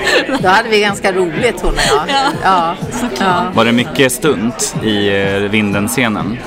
[0.43, 2.09] då hade vi ganska roligt hon och
[2.43, 2.75] jag.
[3.21, 3.45] Ja.
[3.55, 6.39] Var det mycket stunt i eh, vinden-scenen?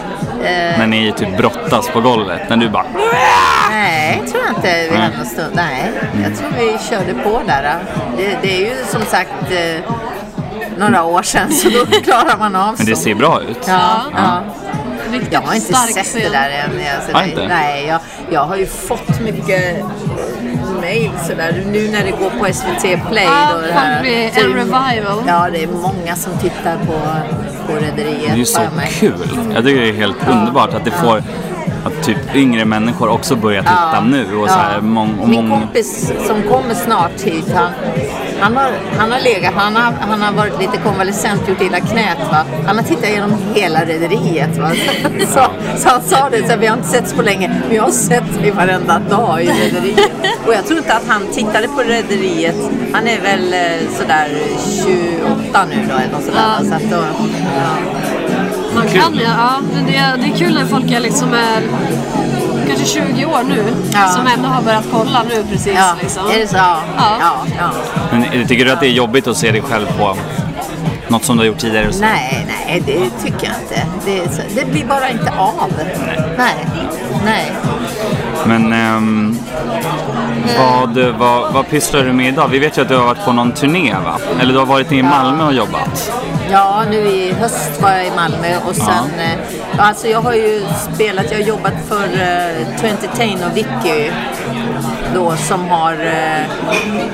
[0.45, 0.79] Eh.
[0.79, 2.41] När ni typ brottas på golvet?
[2.49, 2.85] När du bara...
[3.69, 5.51] Nej, tror jag inte vi hade någon stund.
[5.55, 5.91] Nej,
[6.23, 7.75] jag tror vi körde på där.
[8.17, 9.91] Det, det är ju som sagt eh,
[10.77, 13.01] några år sedan så då klarar man av Men det så.
[13.01, 13.59] ser bra ut.
[13.67, 14.41] Ja, ja.
[15.11, 16.21] Riktigt Jag har inte sett scen.
[16.21, 16.71] det där än.
[17.23, 17.99] Alltså, nej jag,
[18.31, 19.83] jag har ju fått mycket
[20.85, 21.63] mejl sådär.
[21.71, 23.23] Nu när det går på SVT Play.
[23.25, 25.23] Ja, då, det här, är en det- revival.
[25.27, 26.93] Ja, det är många som tittar på,
[27.67, 28.21] på Rederiet.
[28.27, 28.99] Det är ju så märkt.
[28.99, 29.13] kul.
[29.55, 31.23] Jag tycker det är helt underbart att det får
[32.05, 34.01] typ yngre människor också börjar titta Ja.
[34.01, 34.35] nu.
[34.35, 34.81] Och så här, Ja.
[34.81, 37.69] mång, och Min mång, kompis som kommer snart hit, han,
[38.39, 42.17] han, har, han har legat, han har, han har varit lite konvalescent, gjort illa knät.
[42.31, 42.43] Va?
[42.67, 44.57] Han har tittat igenom hela rederiet.
[44.57, 44.71] Va?
[45.27, 45.39] Så,
[45.77, 47.91] så han sa det, så här, vi har inte setts på länge, men jag har
[47.91, 50.11] sett dig varenda dag i rederiet.
[50.47, 52.55] Och jag tror inte att han tittade på rederiet,
[52.93, 54.27] han är väl eh, sådär
[54.83, 56.41] 28 nu då eller något sådär.
[56.59, 56.65] Ja.
[56.65, 56.97] Så att då,
[57.55, 57.99] ja.
[58.75, 61.61] Man kan ja, ja men det, är, det är kul när folk är liksom är
[62.67, 64.07] kanske 20 år nu Ja.
[64.07, 65.73] som ändå har börjat kolla nu precis.
[65.75, 66.27] Ja, Liksom.
[66.31, 66.55] är det så?
[66.55, 66.77] Ja.
[66.97, 67.17] Ja.
[67.19, 67.35] ja.
[67.57, 67.69] ja.
[68.11, 70.17] Men tycker du att det är jobbigt att se dig själv på
[71.07, 71.93] något som du har gjort tidigare?
[71.93, 72.01] så?
[72.01, 73.85] Nej, nej, det tycker jag inte.
[74.05, 75.73] Det, så, det blir bara inte av.
[76.37, 76.55] Nej,
[77.25, 77.51] nej.
[78.45, 79.37] Men ehm,
[80.57, 82.47] vad, vad, vad pysslar du med idag?
[82.47, 84.19] Vi vet ju att du har varit på någon turné va?
[84.39, 86.11] Eller du har varit i Malmö och jobbat.
[86.51, 89.19] Ja, nu i höst var jag i Malmö och sen...
[89.19, 89.39] Eh,
[89.77, 90.61] alltså jag har ju
[90.93, 94.11] spelat, jag har jobbat för eh, To Entertain och Vicky
[95.13, 95.93] då som har...
[95.93, 96.41] Eh,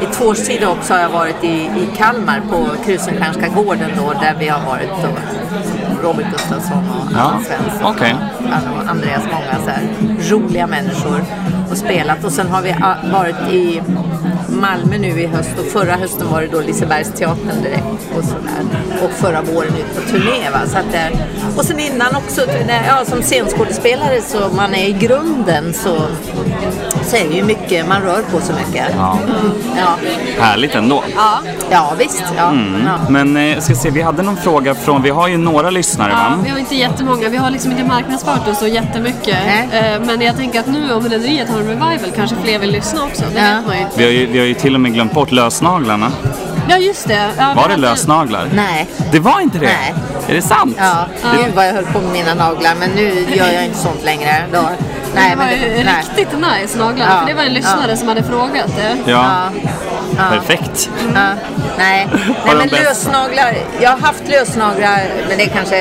[0.02, 4.14] I två års tid också har jag varit i, i Kalmar på Krusenstjernska gården då
[4.22, 5.10] där vi har varit då.
[6.04, 8.16] Robert Gustafsson och Ja, Anna Svensson okej.
[8.40, 9.84] och Andreas många så här
[10.30, 11.24] roliga människor
[11.72, 12.24] och spelat.
[12.24, 13.82] Och sen har vi ah, varit i
[14.52, 17.86] Malmö nu i höst och förra hösten var det då Lisebergsteatern direkt
[18.18, 19.02] och sådär.
[19.04, 20.50] Och förra våren ut på turné.
[20.54, 20.60] Va?
[20.68, 21.12] Så att, det-
[21.58, 26.02] och sen innan också, när- ja, som scenskådespelare så man är i grunden så,
[27.04, 28.86] så är det ju mycket, man rör på så mycket.
[28.98, 29.18] Ja.
[29.78, 29.96] Ja,
[30.40, 31.04] Härligt ändå.
[31.16, 31.40] Ja.
[31.72, 32.24] ja visst.
[32.38, 32.50] Ja.
[32.50, 32.82] Mm.
[32.86, 33.10] Ja.
[33.10, 36.10] Men eh, jag ska se, vi hade någon fråga från, vi har ju några lyssnare
[36.12, 36.42] Ja, va?
[36.44, 39.38] vi har inte jättemånga, vi har liksom inte marknadsfört oss så jättemycket.
[39.46, 39.70] Nej.
[39.94, 43.04] Eh, Men jag tänker att nu om Rederiet har en revival kanske fler vill lyssna
[43.04, 43.24] också.
[43.34, 43.56] Det Ja.
[43.56, 43.98] vet man ju inte.
[43.98, 46.12] Vi har, ju, vi har ju till och med glömt bort lösnaglarna.
[46.70, 47.30] Ja, just det.
[47.38, 48.50] Ja, Var det lösnaglar?
[48.54, 48.90] Nej.
[49.12, 49.66] Det var inte det?
[49.66, 49.94] Nej.
[50.28, 50.78] Är det sant?
[50.80, 54.04] Ja, gud vad jag höll på med mina naglar men nu gör jag inte sånt
[54.04, 54.44] längre.
[54.54, 54.70] Då.
[55.16, 56.04] Nej, det var men ju nej.
[56.18, 57.08] riktigt nice naglar.
[57.10, 57.96] Ja, För det var en lyssnare ja.
[57.96, 59.12] som hade frågat det.
[59.12, 59.50] Ja,
[60.18, 60.90] Ja, perfekt.
[61.16, 61.34] ja,
[61.78, 62.08] nej.
[62.46, 63.58] Nej men lösnaglar.
[63.82, 65.78] Jag har haft lösnaglar men det är kanske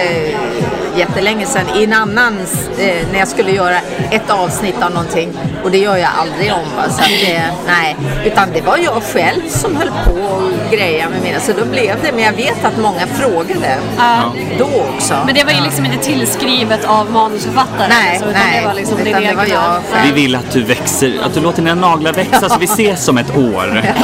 [0.96, 2.38] jättelänge sedan i en annan,
[2.78, 3.76] eh, när jag skulle göra
[4.10, 5.32] ett avsnitt av någonting
[5.64, 6.76] och det gör jag aldrig om.
[6.76, 6.82] Va?
[6.90, 11.22] Så att det, nej, utan det var jag själv som höll på och greja med
[11.22, 12.12] mina så då blev det.
[12.12, 14.32] Men jag vet att många frågade Ja.
[14.58, 15.14] då också.
[15.26, 17.88] Men det var ju liksom inte tillskrivet av manusförfattaren.
[17.90, 19.60] Nej, alltså, utan nej, det var liksom din utan det var jag
[19.92, 19.98] Ja.
[20.04, 23.18] Vi vill att du växer, att du låter dina naglar växa så vi ses om
[23.18, 23.70] ett år.
[23.74, 23.94] Nej,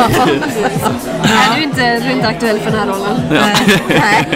[1.55, 3.21] du är, inte, du är inte aktuell för den här rollen.
[3.31, 3.55] nej,
[3.89, 4.29] nej.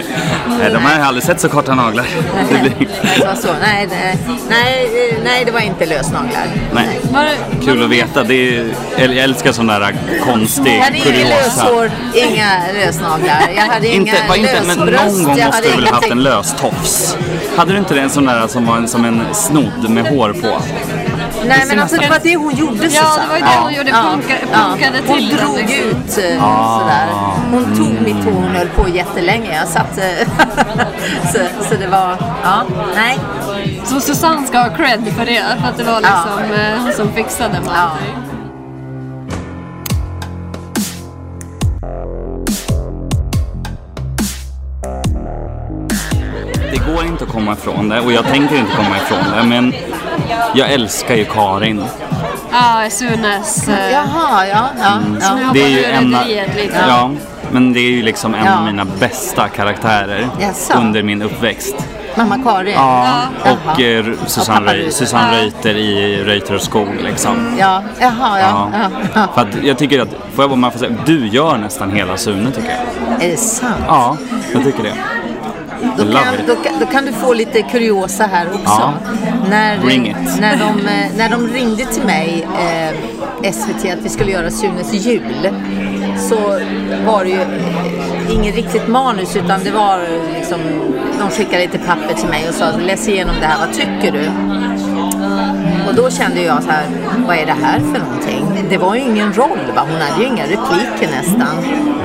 [0.59, 2.07] Nej, de har aldrig sett så korta naglar.
[2.49, 2.89] Det blir...
[3.19, 3.49] Det var så.
[3.63, 4.19] Nej, nej,
[4.51, 6.47] nej, nej, det var inte lösnaglar.
[6.75, 7.01] Nej.
[7.13, 7.29] Var
[7.65, 8.23] Kul att veta.
[8.25, 8.65] Det är,
[8.99, 9.95] jag älskar sån där
[10.25, 11.65] konstig Jag hade inga kuriosa.
[11.65, 13.43] löshår, inga lösnaglar.
[13.57, 15.05] Jag hade Inte, inga var inte, men lösbröst.
[15.05, 17.17] någon gång måste du väl haft en löstofs?
[17.57, 20.33] Hade du inte det en sån där som var en, som en snodd med hår
[20.43, 20.61] på?
[21.47, 23.23] Nej, men alltså det var det hon gjorde Ja, Susanne.
[23.23, 23.91] det var ju det hon gjorde.
[23.91, 25.79] Punka- punkade Hon till den, drog liksom.
[25.91, 26.81] ut eh, Ah.
[26.81, 27.07] sådär.
[27.51, 29.55] Hon tog mitt hår, hon höll på jättelänge.
[29.57, 29.99] Jag satt...
[29.99, 30.29] eh,
[31.33, 32.17] så, så det var...
[32.45, 32.63] Ja,
[32.97, 33.19] nej.
[33.85, 35.43] Så Susanne ska ha cred för det.
[35.61, 37.73] För att det var liksom eh, hon som fixade med Ja.
[37.77, 38.15] allting.
[46.73, 49.75] Det går inte att komma ifrån det och jag tänker inte komma ifrån det men
[50.55, 51.83] jag älskar ju Karin.
[52.53, 53.69] Ja, Sunes...
[53.69, 54.69] eh, Jaha, ja.
[54.81, 55.51] ja, Nu ja.
[55.55, 56.11] Det är ju en,
[56.57, 56.85] lite.
[56.89, 57.11] ja,
[57.53, 58.59] men det är ju liksom en Ja.
[58.59, 60.73] av mina bästa karaktärer Jaså?
[60.79, 61.75] under min uppväxt.
[62.17, 62.75] Mamma Karin.
[62.75, 63.51] Ja, Ja.
[63.75, 64.91] och eh, Susanne, Reuter.
[64.91, 65.37] Susanne.
[65.43, 67.57] Reuter i Reuter och Skog liksom.
[67.59, 68.71] Ja, jaha, ja.
[68.73, 68.89] Ja.
[69.15, 69.29] ja.
[69.35, 72.17] För att jag tycker att, får jag bara man får säga, du gör nästan hela
[72.17, 73.25] Sune tycker jag.
[73.25, 73.75] Är det sant?
[73.87, 74.17] Ja,
[74.53, 74.95] jag tycker det.
[75.97, 78.63] Då kan, då, då kan du få lite kuriosa här också.
[78.67, 78.93] Ja.
[79.51, 79.77] När.
[80.41, 82.47] När, de, eh, när de ringde till mig,
[83.43, 85.49] eh, SVT, att vi skulle göra Sunes jul
[86.29, 86.37] så
[87.07, 90.59] var det ju eh, inget riktigt manus utan det var eh, liksom,
[91.21, 94.31] de skickade lite papper till mig och sa läs igenom det här, vad tycker du?
[95.89, 96.87] Och då kände jag så här,
[97.27, 98.67] vad är det här för någonting?
[98.71, 99.87] Det var ju ingen roll, va?
[99.91, 101.57] hon hade ju inga repliker nästan.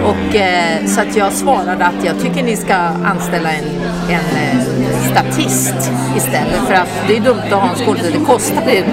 [0.06, 2.76] Och, eh, så att jag svarade att jag tycker ni ska
[3.06, 3.66] anställa en,
[4.10, 4.66] en eh,
[5.12, 6.60] statist istället.
[6.68, 8.84] För att det är dumt att ha en skådespelare, det kostar ju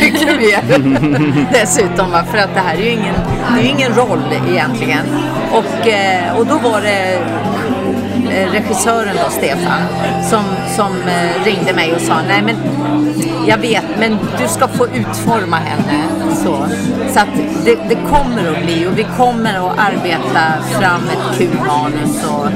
[0.00, 0.60] mycket mer
[1.52, 2.10] dessutom.
[2.10, 2.24] Va?
[2.30, 3.14] För att det här är ju ingen,
[3.56, 5.06] det är ingen roll egentligen.
[5.52, 7.20] Och, eh, och då var det
[8.36, 9.82] Eh, regissören då, Stefan,
[10.30, 10.44] som,
[10.76, 12.56] som eh, ringde mig och sa nej men
[13.46, 16.66] jag vet, men du ska få utforma henne så.
[17.12, 21.58] Så att det, det kommer att bli och vi kommer att arbeta fram ett kul
[21.66, 22.46] manus och,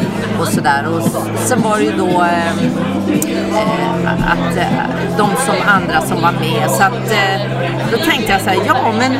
[0.41, 0.87] och sådär.
[0.89, 1.03] Och
[1.37, 2.49] sen var det ju då eh,
[3.59, 4.67] eh att eh,
[5.19, 6.71] de som andra som var med.
[6.71, 7.41] Så att eh,
[7.91, 9.13] då tänkte jag så här, ja men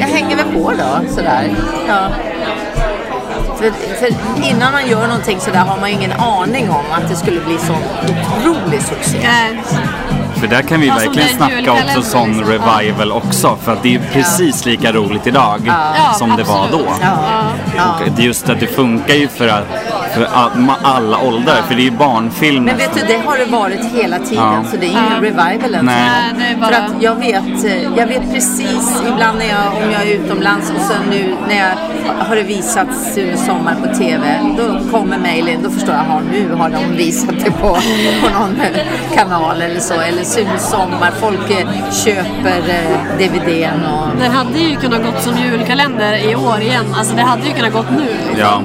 [0.00, 1.50] jag hänger väl på då sådär.
[1.88, 2.08] Ja.
[3.60, 4.08] För, för
[4.44, 7.58] innan man gör någonting sådär har man ju ingen aning om att det skulle bli
[7.58, 9.18] sån otrolig succé.
[9.22, 9.62] Nej.
[10.40, 12.52] För där kan vi Ja, som verkligen snacka också sån liksom.
[12.52, 13.58] revival också.
[13.64, 16.86] För att det är precis lika roligt idag Ja, som det var då.
[17.02, 17.18] Ja.
[17.76, 18.00] Ja.
[18.12, 19.64] Och just att det funkar ju för, att,
[20.14, 20.28] för
[20.82, 21.62] alla åldrar.
[21.68, 24.64] För det är ju barnfilm Men vet du, det har det varit hela tiden Ja.
[24.70, 25.20] så det är ingen Ja.
[25.22, 25.84] revival än.
[25.84, 26.56] Nej.
[26.60, 26.66] Bara...
[26.66, 30.70] För att jag vet, eh, jag vet precis ibland när jag, om jag är utomlands
[30.70, 31.74] och sen nu när jag
[32.28, 36.70] har det visats Sune Sommar på TV, då kommer mejlen, då förstår jag, nu har
[36.70, 37.68] de visat det på,
[38.22, 38.60] på någon
[39.14, 44.76] kanal eller så, eller Sune Sommar, folk eh, köper eh, DVDn och Den hade ju
[44.76, 46.94] kunnat gått som julkalender i år igen.
[46.98, 48.08] Alltså det hade ju kunnat gått nu.
[48.38, 48.62] Ja.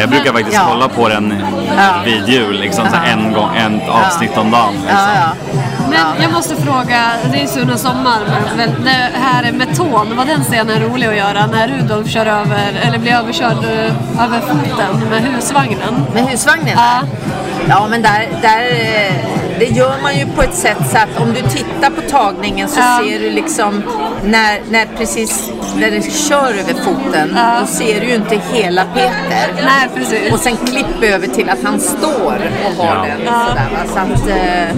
[0.00, 0.66] Jag brukar faktiskt Ja.
[0.70, 1.34] kolla på den
[1.76, 1.94] Ja.
[2.04, 4.72] vid jul, liksom, här en gång, en avsnitt om dagen.
[4.72, 4.88] Liksom.
[4.98, 5.60] Ja, ja.
[5.90, 7.00] Men jag måste fråga,
[7.32, 8.18] det är Sune Sommar,
[8.56, 12.72] men det här med tån, var den scenen rolig att göra när Rudolf kör över,
[12.82, 16.06] eller blir överkörd eh, över foten med husvagnen?
[16.14, 16.74] Med husvagnen?
[16.76, 17.00] Ja.
[17.68, 18.62] Ja, men där, där,
[19.58, 22.80] det gör man ju på ett sätt så att om du tittar på tagningen så
[22.80, 23.00] Ja.
[23.04, 23.82] ser du liksom
[24.24, 27.56] när, när precis när det kör över foten, Ja.
[27.60, 29.54] då ser du ju inte hela Peter.
[29.62, 30.32] Nej, precis.
[30.32, 33.02] Och sen klipp över till att han står och har Ja.
[33.08, 33.20] den.
[33.26, 33.46] Ja.
[33.48, 33.78] Sådär, va?
[33.94, 34.76] Så att, eh,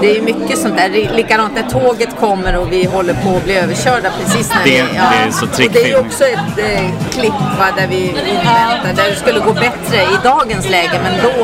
[0.00, 0.88] det är mycket sånt där.
[1.16, 4.76] Likadant när tåget kommer och vi håller på att bli överkörda precis när Det- vi...
[4.92, 8.92] det är så Och det är ju också ett eh, klipp va, där vi inväntar,
[8.96, 11.42] där det skulle gå bättre i dagens läge, men då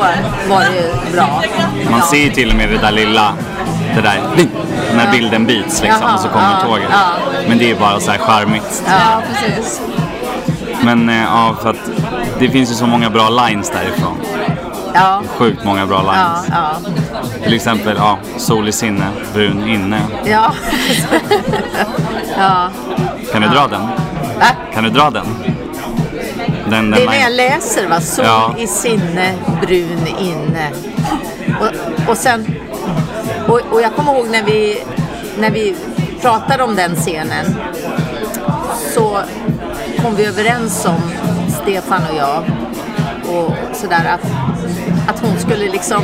[0.49, 1.43] var det bra.
[1.89, 2.05] Man Ja.
[2.11, 3.33] ser ju till och med det där lilla,
[3.95, 4.21] det där,
[4.95, 6.87] när bilden byts liksom, Jaha, och så kommer ja, tåget.
[6.91, 6.97] ja.
[7.47, 8.83] Men det är bara så här charmigt.
[8.87, 9.81] Ja, precis.
[10.83, 11.89] Men eh, ja, för att
[12.39, 14.17] det finns ju så många bra lines därifrån.
[14.93, 16.47] Ja, Sjukt många bra ja, lines.
[16.51, 16.89] ja.
[17.43, 20.01] Till exempel, ja, sol i sinne, brun inne.
[20.25, 20.53] Ja.
[22.37, 22.69] ja.
[23.31, 23.81] Kan du dra den?
[24.39, 24.45] Va?
[24.73, 25.25] Kan du dra den?
[26.69, 28.55] Den, den Det är när jag läser va, sol Ja.
[28.57, 30.69] i sinne, brun inne.
[31.59, 32.55] Och, och sen,
[33.53, 34.83] och, och jag kommer ihåg när vi,
[35.39, 35.75] när vi
[36.21, 37.45] pratade om den scenen
[38.95, 39.19] så
[40.01, 41.01] kom vi överens om,
[41.61, 42.43] Stefan och jag,
[43.35, 44.31] och sådär att,
[45.09, 46.03] att hon skulle liksom,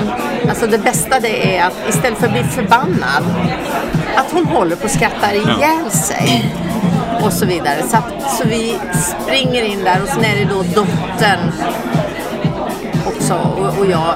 [0.50, 3.24] alltså det bästa det är att istället för att bli förbannad,
[4.16, 6.56] att hon håller på och skrattar ihjäl sig
[7.24, 7.84] och så vidare.
[7.88, 11.40] Så, att, så vi springer in där och sen är det då dottern
[13.32, 14.14] också och, och jag.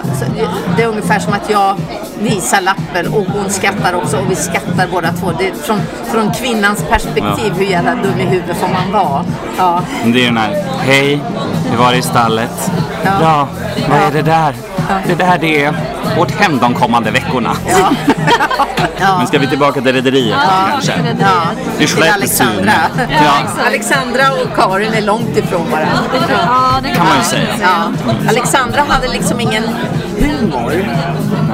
[0.78, 1.76] Det- är ungefär som att jag
[2.20, 5.32] visar lappen och hon skrattar också och vi skrattar båda två.
[5.40, 5.80] Det är från,
[6.12, 9.26] från kvinnans perspektiv, hur jävla dum i huvudet får man vara?
[9.58, 9.82] Ja.
[10.06, 11.22] Det är den här, hej,
[11.72, 12.72] vi var i stallet.
[13.04, 13.12] Ja.
[13.22, 13.48] Ja,
[13.90, 14.04] vad Ja.
[14.04, 14.56] är det där?
[15.08, 15.74] Det där det är
[16.18, 17.23] vårt hem de kommande veckorna.
[17.42, 17.56] Ja.
[18.98, 19.18] ja.
[19.18, 20.94] Men ska vi tillbaka till Rederiet Ja, kanske?
[21.20, 21.42] Ja,
[21.80, 22.10] till.
[22.14, 22.74] Alexandra.
[23.10, 23.34] Ja.
[23.68, 26.00] Alexandra och Karin är långt ifrån varandra.
[26.30, 27.48] Ja, det Kan man ju säga.
[27.62, 27.92] Ja.
[28.30, 29.64] Alexandra hade liksom ingen
[30.20, 30.72] humor.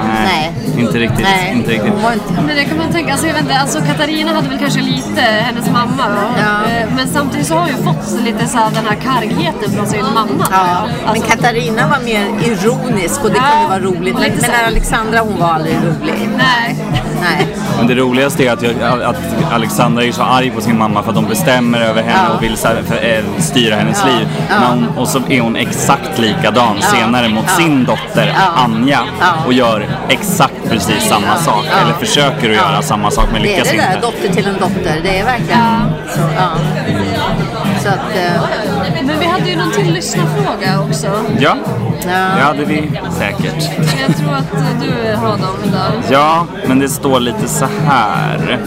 [0.04, 0.80] Nej, Nej.
[0.84, 1.19] inte riktigt.
[1.24, 1.91] Nej, Inte riktigt.
[1.93, 2.34] hon var inte...
[2.45, 5.22] Men det kan man tänka, alltså jag vet inte, alltså Katarina hade väl kanske lite,
[5.22, 6.04] hennes mamma.
[6.38, 6.72] Ja.
[6.72, 9.88] Eh, Men samtidigt så har hon ju fått lite så här, den här kargheten från
[9.88, 10.45] sin mamma.
[10.52, 14.13] Ja, men Alltså, Katarina var mer ironisk och det Ja, kunde vara roligt.
[14.19, 14.65] Men, men.
[14.67, 16.30] Alexandra hon var aldrig rolig.
[16.38, 16.76] Nej.
[17.22, 17.48] Nej.
[17.78, 19.15] Men det roligaste är att, jag, att
[19.54, 22.36] Alexandra är så arg på sin mamma för att de bestämmer över henne Ja.
[22.36, 24.17] och vill så här, för, eh, styra hennes Ja.
[24.17, 24.28] liv.
[24.50, 24.56] Ja.
[24.60, 26.88] Men hon, och så är hon exakt likadan Ja.
[26.88, 27.54] senare mot Ja.
[27.56, 28.59] sin dotter Ja.
[28.63, 29.26] Anja Ja.
[29.45, 31.36] och gör exakt precis samma Ja.
[31.41, 31.65] sak.
[31.72, 31.78] Ja.
[31.82, 32.72] Eller försöker att Ja.
[32.72, 34.08] göra samma sak men Det är lyckas det där, inte.
[34.08, 35.00] dotter till en dotter.
[35.04, 35.60] Det är verkligen
[36.15, 36.22] så.
[36.36, 36.50] Ja.
[37.84, 38.41] Så att, eh,
[39.06, 41.08] Men vi hade ju någon till lyssnarfråga också.
[41.39, 41.56] Ja,
[42.04, 42.10] ja.
[42.38, 43.69] det hade vi säkert.
[44.08, 45.91] Jag tror att du har dem där.
[46.12, 48.60] Ja, men det står lite så här.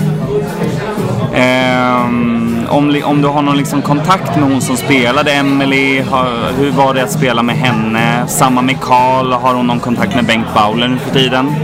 [1.35, 6.71] Ehm, om, om du har någon liksom kontakt med hon som spelade Emily, har, hur
[6.71, 8.25] var det att spela med henne?
[8.29, 11.55] Samma med Karl, har hon någon kontakt med Bengt Bauler nu för tiden?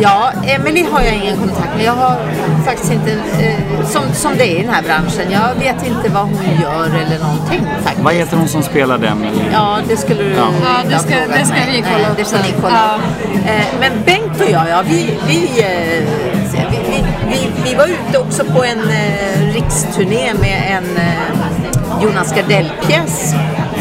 [0.00, 1.84] Ja, Emily har jag ingen kontakt med.
[1.84, 2.16] Jag har
[2.64, 6.22] faktiskt inte, eh, som, som det är i den här branschen, jag vet inte vad
[6.22, 8.04] hon gör eller någonting faktiskt.
[8.04, 9.40] Vad heter hon som spelade Emily?
[9.52, 10.46] Ja, det skulle du Ja.
[10.64, 12.46] Ja, det ska- det ska vi kolla Nej, upp Det ska sen.
[12.46, 13.46] ni kolla upp.
[13.46, 16.37] Eh, Men Bengt och jag, ja, vi, vi, eh,
[17.30, 23.34] vi, vi, var ute också på en eh, riksturné med en eh, Jonas Gardell-pjäs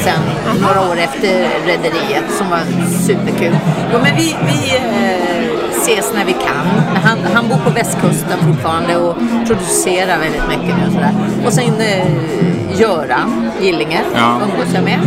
[0.03, 0.21] sen
[0.61, 2.59] några år efter Rederiet som var
[3.07, 3.57] superkul.
[3.93, 6.67] Jo, men vi, vi eh, ses när vi kan.
[7.03, 9.15] Han, han bor på västkusten fortfarande och
[9.47, 11.13] producerar väldigt mycket nu och sådär.
[11.45, 14.39] Och sen eh, Göran Gillinger Ja.
[14.43, 14.99] umgås jag med.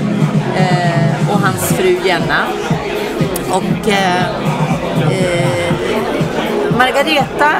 [0.56, 2.46] Eh, och hans fru Jenna.
[3.50, 4.24] Och eh,
[5.10, 5.59] eh,
[6.80, 7.50] Margareta,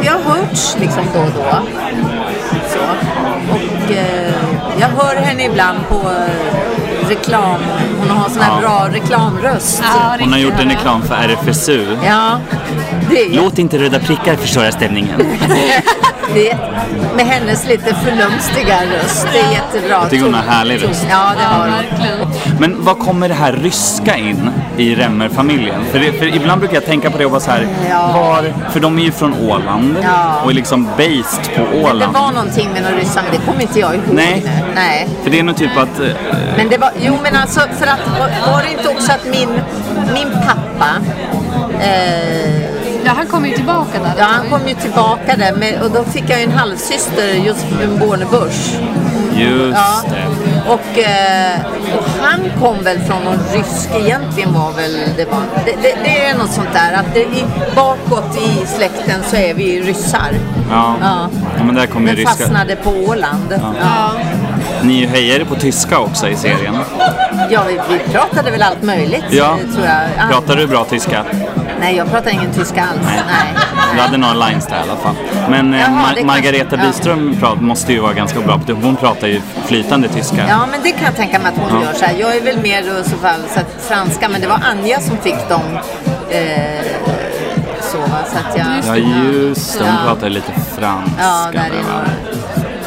[0.00, 1.58] vi har hörts liksom då och då.
[2.68, 2.78] Så.
[3.52, 4.32] Och eh,
[4.80, 7.60] jag hör henne ibland på eh, reklam.
[8.00, 8.68] Hon har sån här Ja.
[8.68, 9.82] bra reklamröst.
[9.94, 11.96] Ja, Hon har gjort en reklam för RFSU.
[12.06, 12.40] Ja,
[13.10, 15.20] det är Låt inte röda prickar förstöra stämningen.
[16.34, 16.56] det,
[17.16, 19.26] med hennes lite förnumstiga röst.
[19.32, 19.96] Det är jättebra.
[20.00, 21.06] Jag tycker hon har härlig röst.
[21.10, 22.32] Ja, det har hon.
[22.60, 25.84] Men vad kommer det här ryska in i Remmer-familjen?
[25.92, 28.10] För, det, för ibland brukar jag tänka på det och vara så här, Ja.
[28.14, 30.40] var, för de är ju från Åland Ja.
[30.44, 32.14] och är liksom based på Det Åland.
[32.14, 34.42] var någonting med några ryssar, men det kommer inte jag ihåg Nej.
[34.44, 34.50] nu.
[34.74, 35.08] Nej.
[35.22, 36.06] För det är nog typ att, eh,
[36.56, 39.48] Men det var, jo men alltså för att var, var det inte också att min,
[40.14, 40.88] min pappa
[41.80, 42.61] eh,
[43.04, 44.12] Ja, han kommer ju tillbaka där.
[44.18, 47.98] Ja, han kom ju tillbaka där med, och då fick jag ju en halvsyster, Josefin
[48.00, 48.78] Bornebusch.
[49.36, 50.02] just Ja.
[50.10, 50.70] det.
[50.72, 51.58] Och, eh,
[51.98, 56.24] och han kom väl från någon rysk, egentligen var väl det var, det, det, det
[56.26, 57.44] är något sånt där att det, i,
[57.76, 60.30] bakåt i släkten så är vi ryssar.
[60.70, 60.94] Ja.
[61.00, 61.28] Ja.
[61.58, 62.30] ja, men där kommer ju Men ryska.
[62.44, 63.60] fastnade på Åland.
[63.82, 64.10] Ja.
[64.82, 66.74] Ni hejade på tyska också i serien.
[67.50, 69.58] Ja, vi, vi pratade väl allt möjligt Ja.
[69.74, 70.30] tror jag.
[70.30, 71.24] Pratar du bra tyska?
[71.82, 73.00] Nej, jag pratar ingen tyska alls.
[73.04, 73.54] Nej.
[73.94, 75.14] Du hade några lines där i alla fall.
[75.50, 76.82] Men eh, Jaha, det kanske- Margareta ja.
[76.86, 80.48] Byström prat, måste ju vara ganska bra på Hon pratar ju flytande tyska.
[80.48, 81.86] Ja, men det kan jag tänka mig att hon Ja.
[81.86, 82.14] gör så här.
[82.20, 85.16] Jag är väl mer i så fall så att franska, men det var Anja som
[85.16, 85.62] fick dem
[86.30, 86.84] eh,
[87.80, 87.98] så.
[87.98, 88.18] Va?
[88.32, 90.08] så att jag, Ja just det, hon Ja.
[90.08, 91.12] pratar lite franska.
[91.20, 92.08] Ja, där.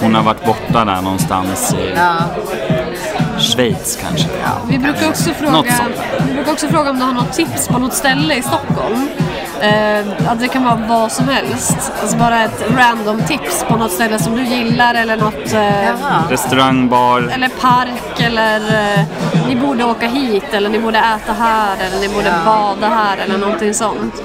[0.02, 2.14] Hon har varit borta där någonstans i Ja,
[3.46, 4.28] Schweiz kanske.
[4.70, 5.74] Vi brukar, också fråga,
[6.28, 9.10] vi brukar också fråga om du har något tips på något ställe i Stockholm.
[9.62, 11.92] Eh, att det kan vara vad som helst.
[12.02, 15.54] Alltså bara ett random tips på något ställe som du gillar eller något...
[15.54, 16.30] Eh.
[16.30, 17.32] Restaurang, bar.
[17.34, 19.06] eller park eller eh,
[19.48, 23.38] ni borde åka hit eller ni borde äta här eller ni borde bada här eller
[23.38, 24.24] någonting sånt.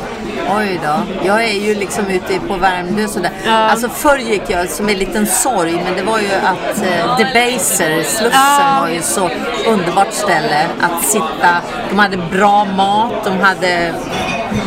[0.57, 0.95] Oj då.
[1.27, 3.31] Jag är ju liksom ute på Värmdö sådär.
[3.47, 3.53] Ja.
[3.53, 8.03] Alltså förr gick jag som en liten sorg, men det var ju att eh, Debaser,
[8.03, 8.79] Slussen, Ja.
[8.81, 9.31] var ju så
[9.67, 11.57] underbart ställe att sitta.
[11.91, 13.93] De hade bra mat, de hade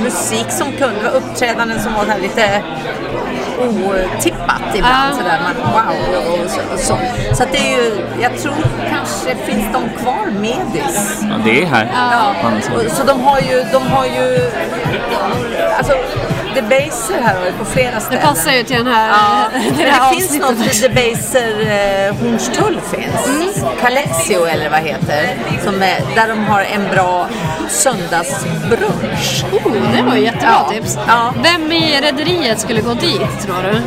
[0.03, 2.61] musik som kunde, uppträdanden som var här lite
[3.59, 5.11] otippat ibland.
[5.11, 5.17] Ja.
[5.17, 5.39] Sådär.
[5.43, 6.43] Man, wow!
[6.43, 6.97] Och så, och så.
[7.35, 8.53] så att det är ju, jag tror
[8.89, 11.21] kanske finns de kvar, Medis.
[11.29, 11.91] Ja, det är här.
[11.93, 12.35] Ja,
[12.75, 14.51] och- så de har ju, de har ju,
[15.77, 15.93] alltså
[16.55, 18.21] Debaser här på flera Det ställen.
[18.27, 21.59] passar ju till den här, Ja, men det det finns något Debaser
[22.07, 23.63] eh, Hornstull finns.
[23.81, 25.29] Calexio eller vad heter.
[25.63, 27.27] Som är, där de har en bra
[27.69, 29.45] söndagsbrunch.
[29.51, 30.69] Oh, det var ju jättebra Ja.
[30.71, 30.97] tips.
[31.07, 31.33] Ja.
[31.43, 33.81] Vem i rederiet skulle gå dit tror du?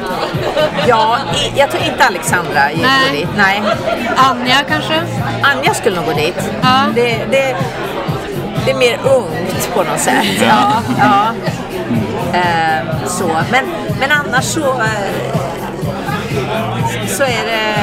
[0.88, 3.10] Ja, i, jag tror inte Alexandra gick Nej.
[3.10, 3.28] gå dit.
[3.36, 3.62] Nej.
[4.16, 4.94] Anja kanske?
[5.42, 6.50] Anja skulle nog gå dit.
[6.62, 6.68] Ja.
[6.94, 7.56] Det, det,
[8.64, 10.24] det är mer ungt på något sätt.
[10.40, 10.72] Ja.
[10.98, 11.26] ja.
[13.36, 13.42] Så.
[13.52, 13.64] Men,
[14.00, 15.36] men annars så, eh,
[17.08, 17.74] så är det...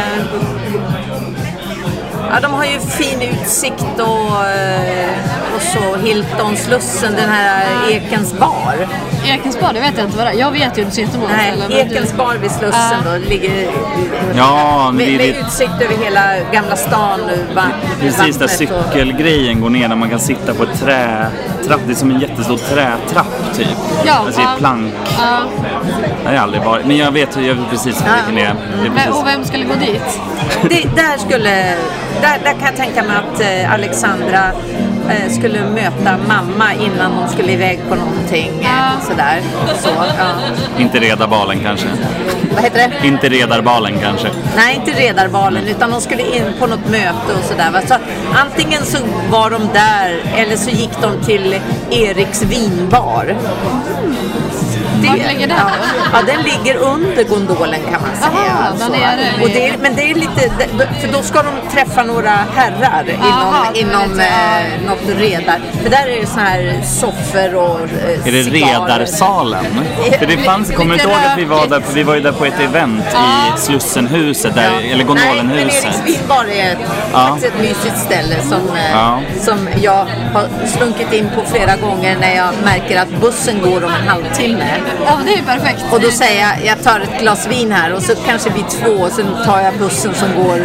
[2.31, 5.09] Ja, de har ju fin utsikt och, eh,
[5.55, 8.87] och så Hilton, Slussen, den här Ekens bar.
[9.25, 10.39] Ekens bar, det vet jag inte vad det är.
[10.39, 13.11] Jag vet ju inte så jättemånga Nej, ställen, Ekens bar vid Slussen Ja.
[13.11, 13.67] då ligger
[14.37, 17.19] Ja, med, med vid, utsikt över hela Gamla stan.
[17.55, 17.63] va-
[17.99, 21.81] precis där och- cykelgrejen går ner där man kan sitta på ett trätrapp.
[21.87, 23.67] Det är som en jättestor trätrapp typ.
[24.05, 24.55] Ja, alltså i ja.
[24.57, 24.93] plank.
[25.19, 25.39] Ja.
[26.23, 26.85] Det har aldrig varit.
[26.85, 28.13] Men jag vet, jag vet precis Ja.
[28.15, 28.55] vilken det är.
[28.81, 29.11] Det är Men, precis.
[29.21, 30.19] och vem skulle gå dit?
[30.61, 31.49] Det, där, skulle,
[32.21, 34.51] där, där kan jag tänka mig att eh, Alexandra
[35.29, 38.51] skulle möta mamma innan de skulle iväg på någonting.
[38.61, 39.05] Eh, Ja.
[39.09, 39.41] sådär.
[39.81, 40.29] Så, ja.
[40.79, 41.87] Inte Redarbalen kanske.
[42.55, 43.07] Vad heter det?
[43.07, 44.27] Inte Redarbalen kanske.
[44.55, 47.81] Nej, inte Redarbalen, utan de skulle in på något möte och sådär.
[47.87, 47.95] Så
[48.45, 48.97] antingen så
[49.29, 51.55] var de där eller så gick de till
[51.91, 53.35] Eriks vinbar.
[55.03, 55.69] Det, Vart ligger den ja,
[56.13, 58.51] ja, den ligger under gondolen kan man säga.
[58.51, 58.91] Aha, där Så.
[58.91, 60.49] nere och det är, men det är lite,
[61.01, 65.59] för då ska de träffa några herrar Aha, inom, är inom eh, något redar.
[65.83, 68.99] Men där är det så här soffor och eh, Är det cigarrer.
[68.99, 69.65] Redarsalen?
[70.19, 71.95] För det fanns, kommer du inte ihåg att vi var där, rökigt.
[71.95, 75.85] vi var ju där på ett event i Slussenhuset, där, eller Nej, men Gondolenhuset.
[75.85, 76.77] Eriks vinbar är
[77.13, 77.19] Ja.
[77.27, 79.19] faktiskt ett mysigt ställe som, eh, Ja.
[79.41, 83.91] som jag har slunkit in på flera gånger när jag märker att bussen går om
[84.01, 84.67] en halvtimme.
[85.05, 85.83] Ja, det är ju perfekt.
[85.91, 88.91] Och då säger jag, jag tar ett glas vin här och så kanske vi två
[89.03, 90.59] och sen tar jag bussen som går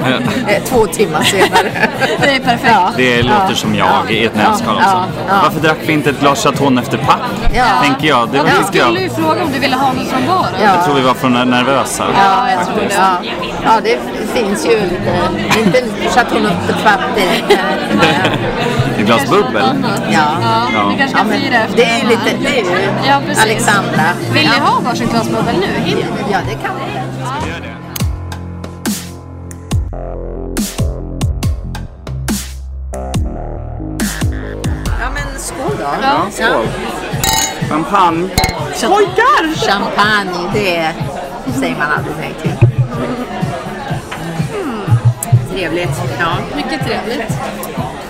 [0.48, 1.72] eh, två timmar senare.
[2.22, 2.72] Det är perfekt.
[2.72, 2.92] Ja.
[2.96, 4.10] Det låter som jag Ja.
[4.10, 5.04] i ett nötskal Ja.
[5.06, 5.20] också.
[5.28, 5.34] Ja.
[5.42, 7.20] Varför drack vi inte ett glas Chateau efter papp?
[7.54, 7.64] Ja.
[7.82, 8.28] Tänker jag.
[8.28, 8.86] Det Ja, var du tyckte jag.
[8.86, 10.52] skulle ju fråga om du ville ha något från baren.
[10.62, 10.68] Ja.
[10.74, 12.06] Jag tror vi var för nervösa.
[12.14, 12.94] Ja, jag tror det.
[12.94, 13.30] Ja,
[13.64, 13.98] ja det
[14.34, 16.48] finns ju lite, inte Chateau de
[16.82, 19.84] Pape Ett glas bubbel.
[20.12, 20.26] Ja.
[20.72, 20.88] ja.
[20.90, 23.44] Vi kanske kan fira efter det är ju lite, det är ju Ja, precis.
[23.44, 24.02] Alexandra.
[24.32, 24.50] Vill ja.
[24.52, 25.80] ni ha varsin glas bubbel nu?
[25.84, 26.06] Hinner?
[26.32, 27.00] Ja, det kan vi.
[35.00, 35.88] Ja, men skål då.
[36.02, 36.66] Ja, skål.
[37.68, 38.28] Champagne.
[38.80, 39.66] Pojkar!
[39.66, 40.94] Champagne, det
[41.60, 42.68] säger man aldrig nej till.
[45.52, 46.02] Trevligt.
[46.18, 46.36] Ja.
[46.56, 47.32] Mycket trevligt.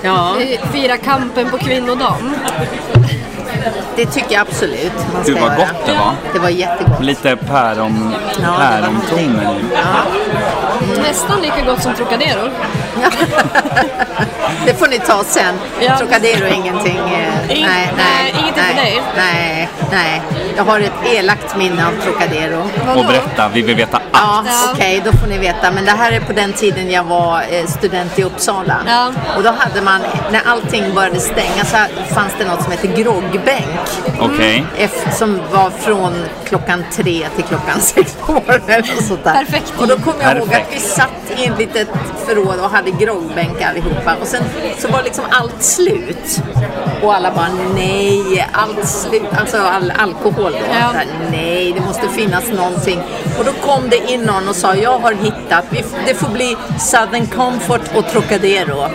[0.02, 2.34] Ja, Vi firar kampen på kvinnodagen.
[3.96, 5.56] det tycker jag absolut man ska Gud, vad göra.
[5.58, 6.14] gott det var.
[6.32, 7.00] Det var jättegott.
[7.02, 9.64] Lite päron, Ja, det var pärontoner i.
[11.02, 12.48] Nästan lika gott som Trocadero.
[14.66, 15.54] Det får ni ta sen.
[15.80, 15.98] Ja.
[15.98, 16.96] Trocadero är ingenting.
[16.98, 19.02] eh, Ing- nej, nej, ingenting för nej, dig.
[19.16, 20.22] Nej, nej.
[20.56, 22.62] Jag har ett elakt minne av Trocadero.
[22.96, 24.46] Och berätta, vi vill veta allt.
[24.48, 24.70] Ja, Ja.
[24.74, 25.70] okej, då får ni veta.
[25.70, 28.76] Men det här är på den tiden jag var eh, student i Uppsala.
[28.86, 29.12] Ja.
[29.36, 30.00] Och då hade man,
[30.32, 31.76] när allting började stänga så
[32.14, 33.66] fanns det något som heter groggbänk.
[34.20, 34.64] Okej.
[34.78, 38.82] F, som var från klockan tre till klockan sex på morgonen.
[39.22, 39.72] Perfekt.
[39.78, 40.72] Och då kommer jag ihåg att Perfekt.
[40.74, 41.88] vi satt i ett litet
[42.26, 44.16] förråd och hade groggbänk allihopa.
[44.20, 44.42] Och sen
[44.78, 46.42] så var liksom allt slut.
[47.02, 49.22] Och alla bara nej, allt slut.
[49.40, 50.58] Alltså all alkohol då.
[50.58, 50.74] Ja.
[50.94, 53.00] Här, nej, det måste finnas någonting.
[53.38, 56.56] Och då kom det in någon och sa jag har hittat, vi- det får bli
[56.78, 58.84] Southern Comfort och Trocadero.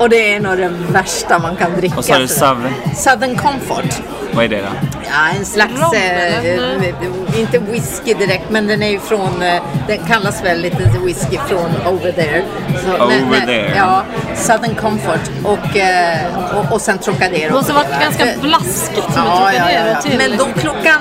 [0.00, 1.94] och det är nog det värsta man kan dricka.
[1.96, 2.28] Vad sa du.
[2.28, 2.68] Sav?
[2.96, 4.02] Southern Comfort.
[4.36, 4.68] Vad är det då?
[5.04, 9.98] Ja, en slags, Rom, eh, inte whisky direkt, men den är ju från, eh, den
[10.06, 12.42] kallas väl lite whisky från over there.
[12.84, 13.72] Så, Over there.
[13.76, 14.02] Ja,
[14.34, 16.18] Southern Comfort och, eh,
[16.58, 17.48] och, och sen Trocadero.
[17.48, 17.98] Det måste ha varit Va?
[18.00, 20.00] ganska blaskigt med Ja, ja, ja, Trocadero ja.
[20.00, 20.18] till.
[20.18, 21.00] Men då klockan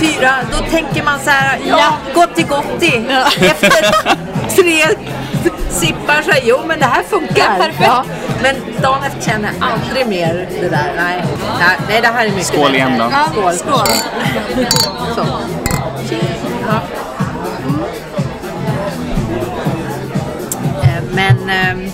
[0.00, 1.92] fyra, då tänker man så här, ja, Ja.
[2.14, 3.06] gotti gotti.
[3.08, 3.26] Ja.
[3.46, 3.70] Efter
[4.56, 4.84] tre
[5.70, 7.56] sippar så här, jo men det här funkar.
[7.58, 8.10] Ja, perfekt.
[8.42, 10.92] men dagen efter känner jag aldrig mer det där.
[10.96, 11.24] Nej,
[11.58, 13.04] nej, nej det här är mycket Skål igen då.
[13.12, 13.52] Ja, Skål.
[13.54, 13.86] skål.
[15.14, 15.26] Så.
[16.66, 16.80] Ja.
[20.82, 21.90] Eh, Men ehm,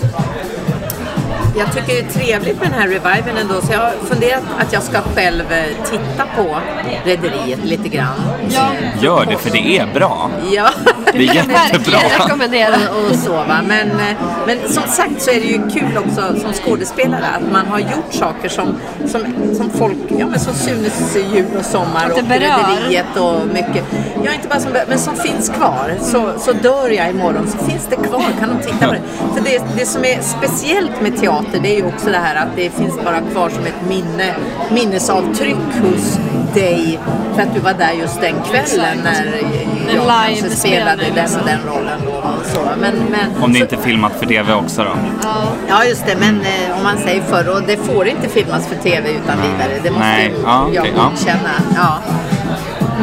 [1.57, 4.73] jag tycker det är trevligt med den här reviven ändå så jag har funderat att
[4.73, 6.57] jag ska själv eh, titta på
[7.05, 8.21] Rederiet lite grann.
[8.49, 8.71] Ja,
[9.01, 10.29] Gör det, för det är bra.
[10.51, 10.69] Ja.
[11.13, 11.53] Det är jättebra.
[11.53, 12.75] verkligen rekommendera.
[12.95, 13.59] och, och så va.
[13.67, 14.15] Men, eh,
[14.47, 18.13] men som sagt så är det ju kul också som skådespelare att man har gjort
[18.13, 18.75] saker som,
[19.07, 19.21] som,
[19.55, 22.29] som folk, ja men som Sunes jul och sommar Att och.
[22.29, 23.85] Rederiet och mycket.
[24.23, 25.93] Ja inte bara som men som finns kvar.
[26.01, 29.01] Så, så dör jag imorgon så finns det kvar, kan de titta på det.
[29.35, 32.55] För det, det som är speciellt med teater det är ju också det här att
[32.55, 34.35] det finns bara kvar som ett minne,
[34.71, 36.19] minnesavtryck hos
[36.53, 36.99] dig
[37.35, 41.41] för att du var där just den kvällen när jag kanske spelade den liksom.
[41.41, 42.59] och den rollen då och så.
[42.81, 44.91] Men, men, Om det så, inte filmat för TV också då.
[45.23, 45.43] Ja.
[45.69, 48.75] Ja just det, men eh, om man säger förr, och det får inte filmas för
[48.75, 49.79] TV utan vidare.
[49.83, 51.09] Det måste Nej, ju ja, jag ja.
[51.09, 51.51] godkänna.
[51.75, 51.97] Ja.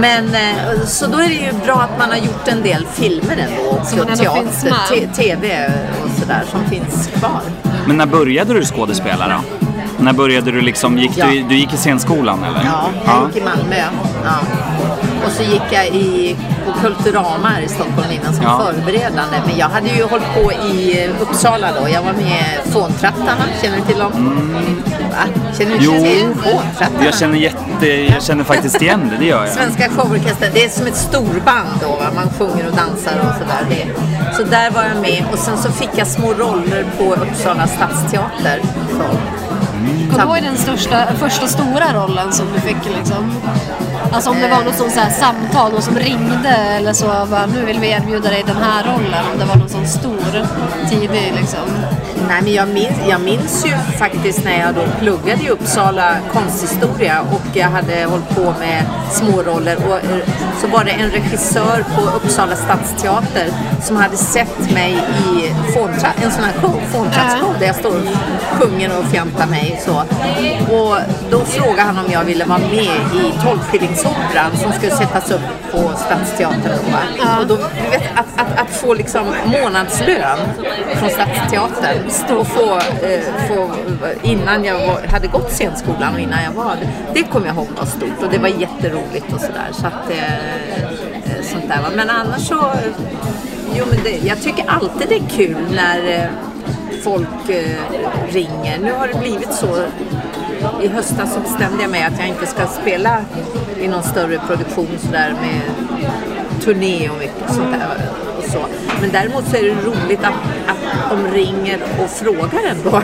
[0.01, 3.36] Men eh, så då är det ju bra att man har gjort en del filmer
[3.36, 3.97] ändå också.
[3.97, 4.74] Som ändå finns med.
[4.89, 5.72] te- TV
[6.05, 7.41] och sådär som finns kvar.
[7.89, 9.66] Men när började du skådespela då?
[10.05, 11.26] När började du liksom, gick Ja.
[11.26, 12.61] du, du gick i scenskolan eller?
[12.64, 13.76] Ja, jag gick i Malmö.
[14.24, 14.39] Ja.
[15.26, 16.36] Och så gick jag i,
[16.83, 18.62] Kulturama här i Stockholm innan som Ja.
[18.66, 19.37] förberedande.
[19.47, 21.89] Men jag hade ju hållit på i Uppsala då.
[21.89, 23.45] Jag var med Fåntrattarna.
[23.62, 24.12] Känner du till dem?
[25.11, 25.43] Va?
[25.59, 25.95] Känner du Mm.
[25.97, 26.03] Jo.
[26.03, 27.05] till Fåntrattarna?
[27.05, 29.55] Jag känner, jätte, jag känner faktiskt igen det, det gör jag.
[29.55, 31.89] Svenska showorkestern, det är som ett storband då.
[31.89, 32.07] Va?
[32.14, 33.95] Man sjunger och dansar och sådär.
[34.37, 35.24] Så där var jag med.
[35.33, 38.61] Och sen så fick jag små roller på Uppsala stadsteater.
[40.11, 43.33] Kommer du ihåg den största, första stora rollen som du fick liksom?
[44.12, 47.46] Alltså om det var något sånt så här samtal, någon som ringde eller så, bara,
[47.46, 49.24] nu vill vi erbjuda dig den här rollen.
[49.32, 50.46] Om det var någon sån stor,
[50.90, 51.68] tidig liksom.
[52.28, 57.20] Nej, men jag minns, jag minns ju faktiskt när jag då pluggade i Uppsala konsthistoria
[57.20, 60.28] och jag hade hållit på med småroller och eh,
[60.61, 63.46] så var det en regissör på Uppsala stadsteater
[63.82, 68.02] som hade sett mig i Fåntra, en sån här show, där jag står och
[68.61, 69.96] sjunger och fjantar mig så.
[70.74, 70.96] Och
[71.30, 75.40] då frågade han om jag ville vara med i Tolvskillingsoperan som skulle sättas upp
[75.72, 76.78] på Stadsteatern.
[77.40, 80.38] Och då, du vet, att, att, att få liksom månadslön
[80.94, 83.70] från Stadsteatern och få, eh, få
[84.22, 87.68] innan jag var, hade gått scenskolan och innan jag var det, det kommer jag ihåg
[87.78, 89.68] var stort och det var jätteroligt och sådär.
[89.72, 90.47] Så att, eh, eh,
[91.42, 91.96] sånt där.
[91.96, 92.70] Men annars så,
[93.74, 96.30] jo men det, jag tycker alltid det är kul när eh,
[97.03, 97.76] folk eh,
[98.28, 98.78] ringer.
[98.78, 99.84] Nu har det blivit så.
[100.82, 103.24] I höstas så bestämde jag mig att jag inte ska spela
[103.80, 105.61] i någon större produktion sådär med
[106.61, 108.11] turné och mycket sånt där.
[108.53, 108.66] Så.
[109.01, 110.34] Men däremot så är det roligt att,
[110.66, 113.03] att de ringer och frågar ändå.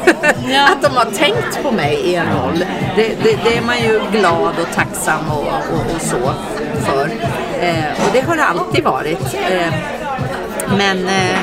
[0.48, 0.68] Ja.
[0.72, 2.64] att de har tänkt på mig i en roll.
[2.96, 6.32] Det, det, det är man ju glad och tacksam och, och, och så
[6.84, 7.10] för.
[7.60, 9.34] Eh, och det har det alltid varit.
[9.50, 9.74] Eh,
[10.78, 11.38] men eh,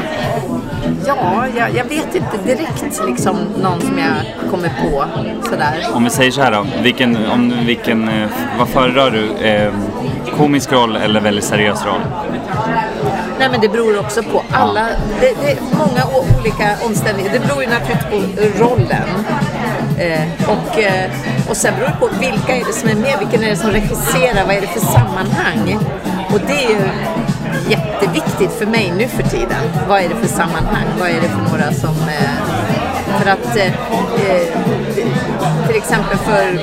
[1.08, 5.06] ja, jag, jag vet inte direkt liksom någon som jag kommer på
[5.50, 5.88] sådär.
[5.94, 9.46] Om vi säger så här då, vilken, om, vilken, eh, vad föredrar du?
[9.48, 9.74] Eh,
[10.38, 12.02] komisk roll eller väldigt seriös roll?
[13.42, 14.88] Nej men det beror också på alla,
[15.22, 16.04] det, det är många
[16.40, 17.40] olika omständigheter.
[17.40, 19.10] Det beror ju naturligtvis på rollen.
[19.98, 21.12] Eh, och, eh,
[21.50, 23.72] och sen beror det på vilka är det som är med, vilken är det som
[23.72, 25.80] regisserar, vad är det för sammanhang?
[26.34, 26.90] Och det är ju
[27.70, 29.64] jätteviktigt för mig nu för tiden.
[29.88, 30.86] Vad är det för sammanhang?
[31.00, 31.96] Vad är det för några som...
[32.10, 32.62] Eh,
[33.20, 34.48] för att eh, eh,
[35.72, 36.60] till exempel för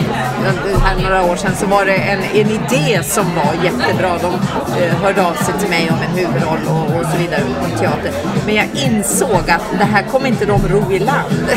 [0.85, 4.19] här några år sedan så var det en, en idé som var jättebra.
[4.19, 4.35] De
[4.83, 8.13] eh, hörde av sig till mig om en huvudroll och, och så vidare på teater.
[8.47, 11.49] Men jag insåg att det här kommer inte de ro i land.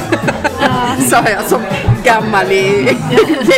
[1.09, 1.61] Sa jag som
[2.03, 2.61] gammal i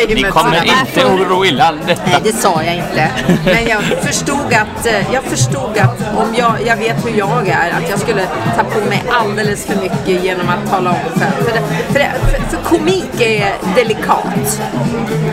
[0.07, 0.33] Ni gamet.
[0.33, 0.73] kommer sådär.
[0.85, 2.01] inte oro i landet.
[2.05, 3.09] Nej, det sa jag inte.
[3.45, 7.69] Men jag förstod att, eh, jag förstod att om jag, jag vet hur jag är,
[7.71, 8.21] att jag skulle
[8.57, 12.11] ta på mig alldeles för mycket genom att tala om för, för, det- för, det-
[12.21, 14.61] för, för komik är delikat.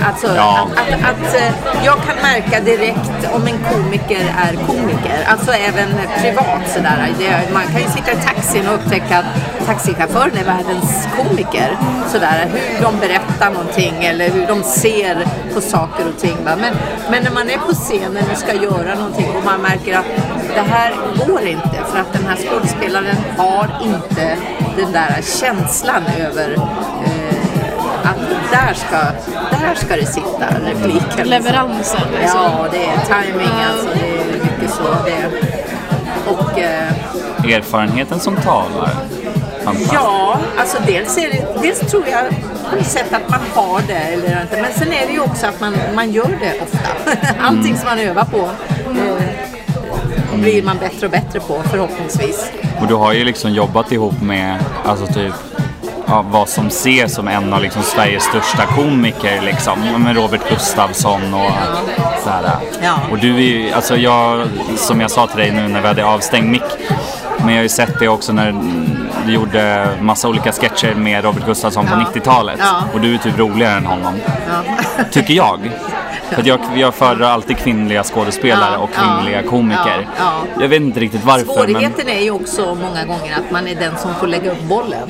[0.06, 0.68] Alltså Ja.
[0.76, 1.52] att, att, att eh,
[1.84, 5.18] jag kan märka direkt om en komiker är komiker.
[5.26, 5.88] Alltså även
[6.22, 7.08] privat sådär.
[7.18, 11.76] Det, man kan ju sitta i taxin och upptäcka att taxichauffören är världens komiker.
[12.12, 12.99] Sådär, hur de
[13.40, 16.36] berättar fattar någonting eller hur de ser på saker och ting.
[16.44, 16.56] Va?
[16.56, 16.74] Men,
[17.10, 20.06] men när man är på scenen och ska göra någonting och man märker att
[20.54, 20.92] det här
[21.26, 24.36] går inte för att den här skådespelaren har inte
[24.76, 27.34] den där känslan över eh,
[28.02, 28.96] att där ska,
[29.60, 31.28] där ska det sitta repliken.
[31.28, 32.40] Leveransen liksom.
[32.40, 33.88] Ja, det är timing alltså.
[33.94, 34.82] Det är mycket så.
[35.04, 35.30] Det.
[36.30, 38.90] Och eh, Erfarenheten som talar.
[39.92, 42.24] Ja, alltså dels, är det, dels tror jag
[42.84, 44.62] sätt att man har det eller inte.
[44.62, 47.12] Men sen är det ju också att man, man gör det ofta.
[47.40, 52.52] Allting som man övar på eh, blir man bättre och bättre på förhoppningsvis.
[52.80, 55.34] Och du har ju liksom jobbat ihop med, alltså typ,
[56.06, 60.02] ja, vad som ses som en av liksom Sveriges största komiker liksom.
[60.04, 61.50] Med Robert Gustafsson och
[62.22, 62.56] sådär.
[62.82, 62.94] Ja.
[63.10, 66.04] Och du är ju, alltså jag, som jag sa till dig nu när vi hade
[66.04, 66.62] avstängd mick.
[67.38, 68.54] Men jag har ju sett det också när
[69.26, 72.20] du gjorde massa olika sketcher med Robert Gustafsson på Ja.
[72.20, 72.56] 90-talet.
[72.58, 72.82] Ja.
[72.94, 74.14] Och du är typ roligare än honom.
[74.48, 75.04] Ja.
[75.10, 75.70] Tycker jag.
[76.30, 80.08] För jag, jag föredrar alltid kvinnliga skådespelare Ja, och ja, kvinnliga komiker.
[80.18, 80.24] ja,
[80.56, 80.62] ja.
[80.62, 81.46] Jag vet inte riktigt varför.
[81.46, 81.54] Men...
[81.54, 85.08] Svårigheten är ju också många gånger att man är den som får lägga upp bollen.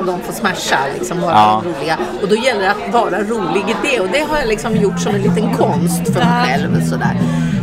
[0.00, 1.62] Och de får smasha, liksom vara Ja.
[1.66, 1.96] roliga.
[2.22, 4.00] Och då gäller det att vara rolig i det.
[4.00, 6.84] Och det har jag liksom gjort som en liten konst för mig själv.
[6.90, 7.16] Sådär.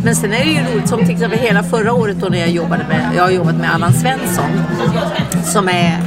[0.04, 2.50] Men sen är det ju roligt, som till exempel hela förra året då när jag
[2.50, 4.52] jobbade med, jag har jobbat med Allan Svensson.
[5.44, 5.98] Som är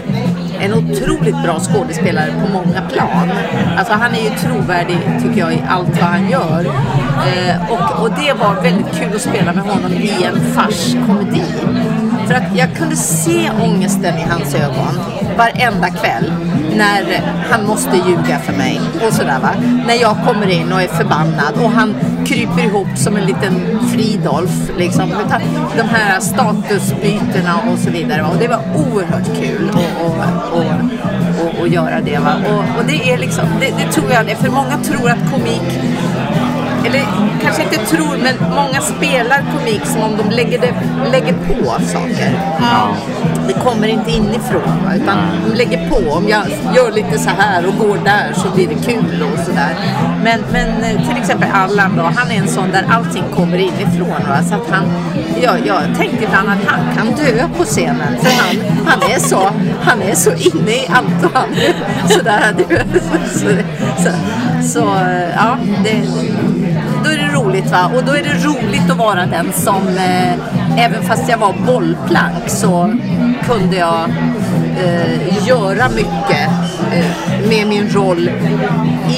[0.60, 3.30] en otroligt bra skådespelare på många plan.
[3.78, 6.66] Alltså han är ju trovärdig tycker jag i allt vad han gör.
[7.26, 11.44] Eh, och, och det var väldigt kul att spela med honom i en farskomedi.
[12.30, 15.00] För att jag kunde se ångesten i hans ögon
[15.38, 16.32] varenda kväll
[16.76, 19.50] när han måste ljuga för mig och sådär va.
[19.86, 21.94] När jag kommer in och är förbannad och han
[22.26, 25.12] kryper ihop som en liten Fridolf liksom.
[25.26, 25.40] Utan
[25.76, 28.28] De här statusbytena och så vidare va.
[28.28, 32.34] Och det var oerhört kul att och, och, och, och göra det va.
[32.46, 34.36] Och, och det är liksom, det, det tror jag det.
[34.36, 35.80] För många tror att komik
[36.86, 37.06] eller
[37.42, 40.74] kanske inte tror, men många spelar komik som om de lägger, det,
[41.12, 42.30] lägger på saker.
[43.46, 45.18] Det kommer inte inifrån, va, utan
[45.48, 46.12] de lägger på.
[46.12, 46.42] Om jag
[46.76, 49.74] gör lite så här och går där så blir det kul och sådär.
[50.24, 54.28] Men, men eh, till exempel Allan då, han är en sån där allting kommer inifrån.
[54.28, 54.84] Va, så att han,
[55.42, 58.56] jag, jag tänkte ibland att han kan dö på scenen, för han,
[58.86, 59.50] han, är, så,
[59.82, 61.48] han är så inne i allt och han
[62.08, 62.54] sådär.
[62.58, 62.86] du vet.
[62.92, 63.48] Så, så,
[64.02, 64.10] så,
[64.72, 64.78] så
[65.36, 66.49] ja, då är det
[67.50, 67.90] roligt va.
[67.94, 72.48] Och då är det roligt att vara den som, eh, även fast jag var bollplank
[72.48, 72.94] så
[73.46, 74.10] kunde jag
[74.84, 76.48] eh, göra mycket
[76.92, 78.30] eh, med min roll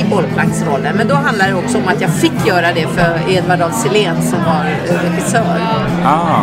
[0.01, 0.97] i bollplanksrollen.
[0.97, 4.23] Men då handlar det också om att jag fick göra det för Edvard af Sillén
[4.23, 5.61] som var eh, regissör.
[6.05, 6.43] Ah,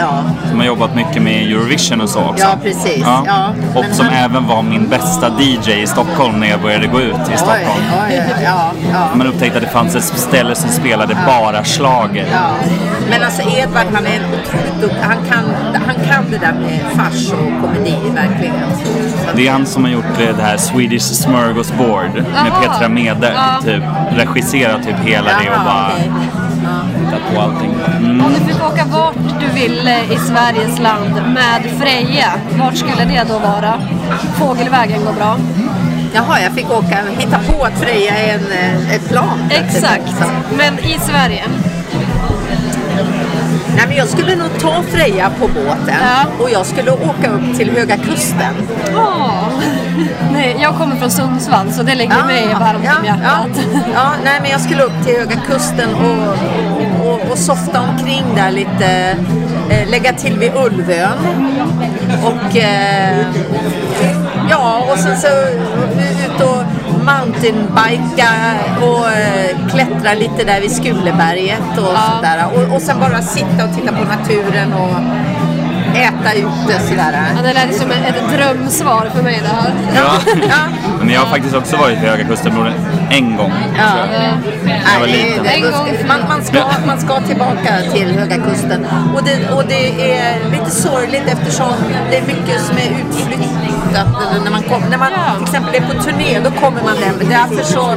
[0.00, 2.44] Ja, som har jobbat mycket med Eurovision och så också.
[2.44, 3.04] Ja, precis.
[3.26, 6.86] Ja, och men som han- även var min bästa DJ i Stockholm när jag började
[6.86, 7.84] gå ut i oj, Stockholm.
[8.08, 9.08] oj, ja, ja.
[9.14, 12.26] Man upptäckte att det fanns ett ställe som spelade bara schlager.
[12.32, 12.48] Ja,
[13.10, 15.44] men alltså Edvard han är otroligt duktig, han kan,
[15.86, 18.54] han kan det där med fars och komedi verkligen.
[19.36, 22.52] Det är han som har gjort eh, det här Swedish Smörgåsbord med.
[22.62, 23.32] Petra Mede.
[23.34, 23.62] Ja.
[23.62, 23.82] Typ
[24.16, 26.10] regisserat typ hela det och bara okej.
[27.04, 27.74] hittat på allting.
[27.98, 28.24] Mm.
[28.24, 33.24] Om du fick åka vart du ville i Sveriges land med Freja, vart skulle det
[33.28, 33.74] då vara?
[34.34, 35.36] Fågelvägen går bra.
[36.14, 39.38] Jaha, jag fick åka, hitta på att Freja är en, eh, ett plan.
[39.50, 40.24] Exakt, Så.
[40.56, 41.44] men i Sverige.
[43.78, 46.44] Nej, men jag skulle nog ta Freja på båten Ja.
[46.44, 48.54] och jag skulle åka upp till Höga Kusten.
[48.96, 49.48] Åh.
[50.32, 53.64] Nej, jag kommer från Sundsvall så det ligger mig varmt ja, om ja, hjärtat.
[53.94, 58.50] ja, nej men jag skulle upp till Höga Kusten och, och, och softa omkring där
[58.50, 59.16] lite.
[59.70, 61.18] Eh, lägga till vid Ulvön.
[62.24, 63.26] Och eh,
[64.50, 66.62] ja, och sen så ut och
[67.10, 68.28] mountainbika
[68.82, 72.12] och eh, klättra lite där vid Skuleberget och Ja.
[72.16, 72.44] sådär.
[72.54, 74.98] Och, och sen bara sitta och titta på naturen och
[75.96, 77.12] äta ute sådär.
[77.36, 79.72] Ja, det lät som ett drömsvar för mig det här.
[79.94, 80.34] Ja.
[80.48, 80.56] Ja.
[81.00, 82.52] Men jag har faktiskt också varit vid Höga Kusten
[83.10, 83.52] en gång.
[83.78, 83.84] Ja.
[84.92, 85.72] Jag var Nej, liten.
[85.72, 88.86] gång för man, man, ska, man ska tillbaka till Höga Kusten.
[89.14, 91.72] Och det, och det är lite sorgligt eftersom
[92.10, 93.57] det är mycket som är utflyttat.
[93.88, 97.12] Eller När man, kom, när man till exempel är på turné, då kommer man där.
[97.28, 97.94] Därför så,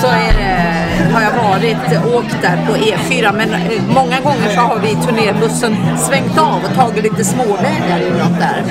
[0.00, 3.32] så är det, har jag varit, åkt där på E4.
[3.36, 8.00] Men eh, många gånger så har vi i turnébussen svängt av och tagit lite småvägar
[8.08, 8.62] inåt där.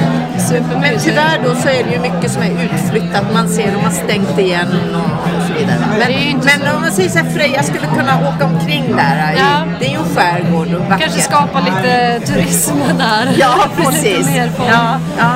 [0.81, 3.23] Men tyvärr då så är det ju mycket som är utflyttat.
[3.33, 5.77] Man ser de har stängt igen och, vidare.
[5.99, 9.33] Men, inte men om man säger så här, Freja skulle kunna åka omkring där.
[9.33, 9.63] i- Ja.
[9.79, 10.99] Det är ju en skärgård och vackert.
[10.99, 13.33] Kanske skapa lite turism där.
[13.37, 14.29] Ja, precis.
[14.69, 15.29] Ja, ja.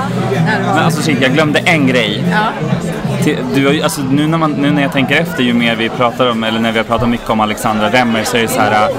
[0.76, 2.24] Men alltså shit, jag glömde en grej.
[2.32, 3.34] ja.
[3.56, 6.44] du, alltså, nu, när man, nu när jag tänker efter, ju mer vi pratar om,
[6.44, 8.72] eller när vi har pratat mycket om Alexandra Remmer så är det så här.
[8.72, 8.96] äh,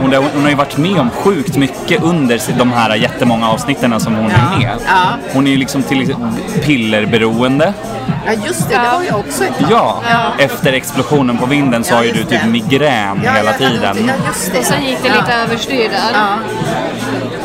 [0.00, 4.00] Hon, har- hon har ju varit med om sjukt mycket under de här jättemånga avsnitten
[4.00, 4.70] som hon är med.
[4.86, 5.08] Ja.
[5.32, 6.14] Hon är ju liksom till
[6.64, 7.72] pillerberoende.
[8.26, 8.74] Ja, just det.
[8.74, 9.68] Det var jag också ett tag.
[9.70, 10.02] Ja,
[10.38, 13.96] efter explosionen på vinden så Ja, har ju du typ migrän Ja, hela tiden.
[14.06, 14.58] Ja, just det.
[14.58, 15.14] Och sen gick det ja.
[15.20, 16.38] lite överstyr där.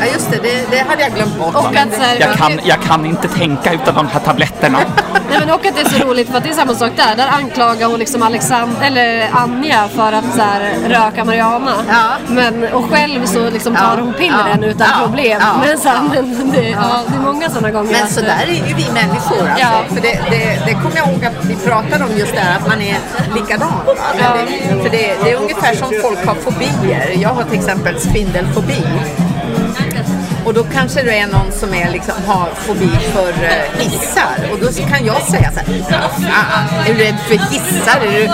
[0.00, 0.12] Ja.
[0.12, 0.38] just det.
[0.42, 0.66] det.
[0.70, 1.54] Det hade jag glömt bort.
[1.54, 4.78] Och att så här, Jag kan, jag kan inte tänka utan de här tabletterna.
[5.30, 7.16] Nej, men och att det är så roligt för att det är samma sak där.
[7.16, 11.72] Där anklagar hon liksom Alexand eller Anja för att så här, röka marijuana.
[11.88, 12.10] Ja.
[12.28, 14.02] Men, och själv så liksom tar Ja.
[14.02, 14.66] hon pillren Ja.
[14.68, 15.06] utan Ja.
[15.06, 15.38] problem.
[15.40, 15.52] Ja.
[15.66, 17.92] Men, så här, men det, ja, det är många sådana gånger.
[17.92, 19.58] Men så där är ju vi människor alltså.
[19.58, 19.70] Ja.
[19.88, 22.68] För det, det, det kommer jag ihåg att vi pratade om just det här att
[22.68, 22.96] man är
[23.34, 23.72] likadan.
[24.16, 27.12] Det, för det, det är ungefär som folk har fobier.
[27.16, 28.84] Jag har till exempel spindelfobi.
[30.44, 34.36] Och då kanske det är någon som är liksom, har fobi för eh, hissar.
[34.52, 38.00] Och då kan jag säga så här, "Vad fan, är du rädd för hissar?
[38.06, 38.24] Är du,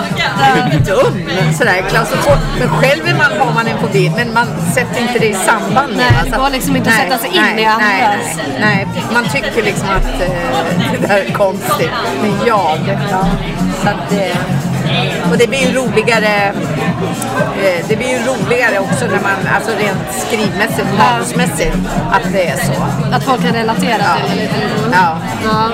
[0.44, 1.30] är du dum?
[1.58, 5.26] Sådär, klaustrofo- men själv är man, har man en fobi, men man sätter inte det
[5.28, 5.96] i samband med.
[6.22, 7.88] Nej, det går liksom inte att sätta sig in nej, i andras.
[7.88, 8.18] Nej,
[8.60, 11.90] nej, nej, man tycker liksom att eh, det där är konstigt.
[12.22, 12.78] Men jag,
[13.10, 13.26] ja.
[13.82, 14.36] Så att, eh,
[15.30, 16.52] och det blir ju roligare
[17.64, 21.76] eh, det blir ju roligare också när man, alltså rent skrivmässigt, manusmässigt,
[22.12, 22.72] att det är så.
[23.14, 24.16] Att folk kan relatera Ja.
[24.28, 24.54] till det lite.
[24.92, 25.18] Ja.
[25.44, 25.70] Ja.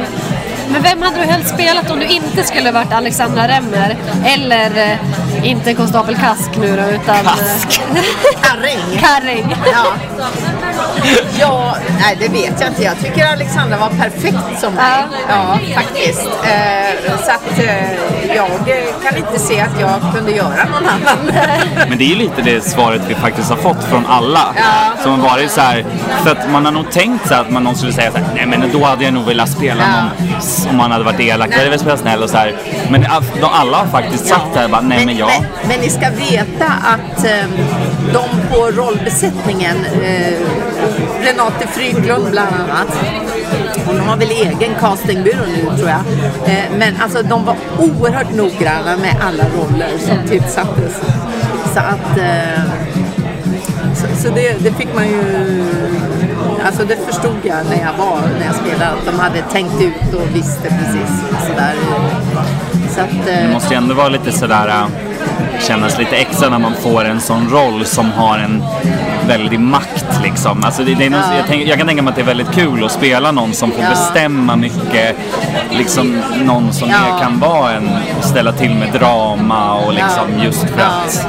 [0.73, 3.97] Men vem hade du helst spelat om du inte skulle varit Alexandra Remmer?
[4.25, 4.99] Eller eh,
[5.51, 7.17] inte konstapel Kask nu då, utan...
[7.17, 7.81] eh, Kask.
[8.43, 8.99] Karring.
[9.01, 9.57] Karring.
[9.73, 9.87] Ja.
[11.41, 12.83] ja, nej det vet jag inte.
[12.83, 15.03] Jag tycker Alexandra var perfekt som mig.
[15.29, 16.27] Ja, faktiskt.
[16.45, 17.93] Eh, så att eh,
[18.37, 18.51] jag
[19.05, 21.19] kan inte se att jag kunde göra någon annan.
[21.89, 24.55] Men det är ju lite det svaret vi faktiskt har fått från alla.
[24.57, 25.03] Ja.
[25.03, 25.85] Som har varit så här,
[26.25, 28.47] för att man har nog tänkt så att man någon skulle säga så här, nej
[28.47, 30.03] men då hade jag nog velat spela Ja.
[30.03, 30.41] någon,
[30.71, 32.57] om man hade varit elak, då hade jag velat spela snäll och så här.
[32.91, 33.07] Men
[33.41, 35.29] de alla har faktiskt sagt det här, bara, nej men jag.
[35.29, 37.47] Men, men ni ska veta att eh,
[38.13, 40.33] de på rollbesättningen, eh,
[41.25, 42.99] Renate Fryglund bland annat,
[43.87, 46.01] hon har väl egen castingbyrå nu tror jag.
[46.47, 51.01] Eh, men alltså de var oerhört noggranna med alla roller som tillsattes.
[51.75, 52.63] Så att eh,
[53.95, 55.23] så, så det, det fick man ju
[56.67, 60.15] Alltså det förstod jag när jag var, när jag spelade, att de hade tänkt ut
[60.15, 61.75] och visste precis sådär.
[62.95, 64.87] Så att, eh, Det måste ju ändå vara lite sådär, äh,
[65.61, 68.65] kännas lite extra när man får en sån roll som har en
[69.29, 70.65] väldig makt liksom.
[70.65, 71.37] Alltså det, det är någon, Ja.
[71.37, 73.71] jag, tänk, jag kan tänka mig att det är väldigt kul att spela någon som
[73.73, 73.91] får Ja.
[73.91, 75.17] bestämma mycket.
[75.71, 77.19] Liksom någon som Ja.
[77.23, 77.91] kan vara en,
[78.21, 81.27] ställa till med drama och liksom just för att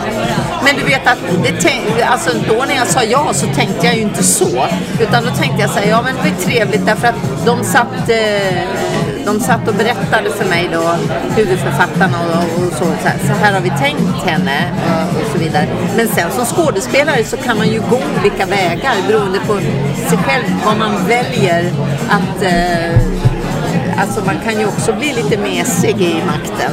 [0.64, 4.02] men du vet att det alltså då när jag sa ja så tänkte jag ju
[4.02, 4.66] inte så.
[5.00, 8.10] Utan då tänkte jag säga ja men det var ju trevligt därför att de satt,
[8.10, 8.64] eh,
[9.26, 10.96] de satt och berättade för mig då,
[11.36, 14.58] huvudförfattarna och, och så, så här, så här har vi tänkt henne
[15.22, 15.68] och, så vidare.
[15.98, 19.60] Men sen som skådespelare så kan man ju gå olika vägar beroende på
[20.10, 21.72] sig själv, vad man väljer
[22.10, 23.33] att eh,
[24.02, 26.72] Alltså man kan ju också bli lite mesig i makten.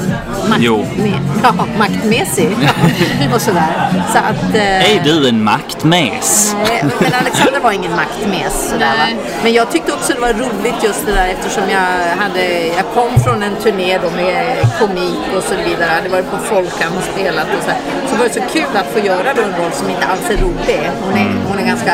[0.49, 0.87] Makt, Jo.
[0.97, 1.11] Me,
[1.43, 2.57] ja, maktmässig.
[3.35, 3.93] och sådär.
[4.12, 4.55] Så att...
[4.55, 6.55] eh, Är du en maktmes?
[6.64, 8.68] eh, Men Alexander var ingen maktmes.
[8.71, 8.93] Sådär, va?
[9.07, 9.16] Nej.
[9.43, 13.21] Men jag tyckte också det var roligt just det där eftersom jag, hade, jag kom
[13.25, 15.87] från en turné då med komik och så vidare.
[15.89, 17.71] Jag hade varit på Folkan och spelat och så.
[18.11, 20.37] Så var det så kul att få göra då en roll som inte alls är
[20.37, 20.91] rolig.
[21.05, 21.93] Hon är, hon är ganska...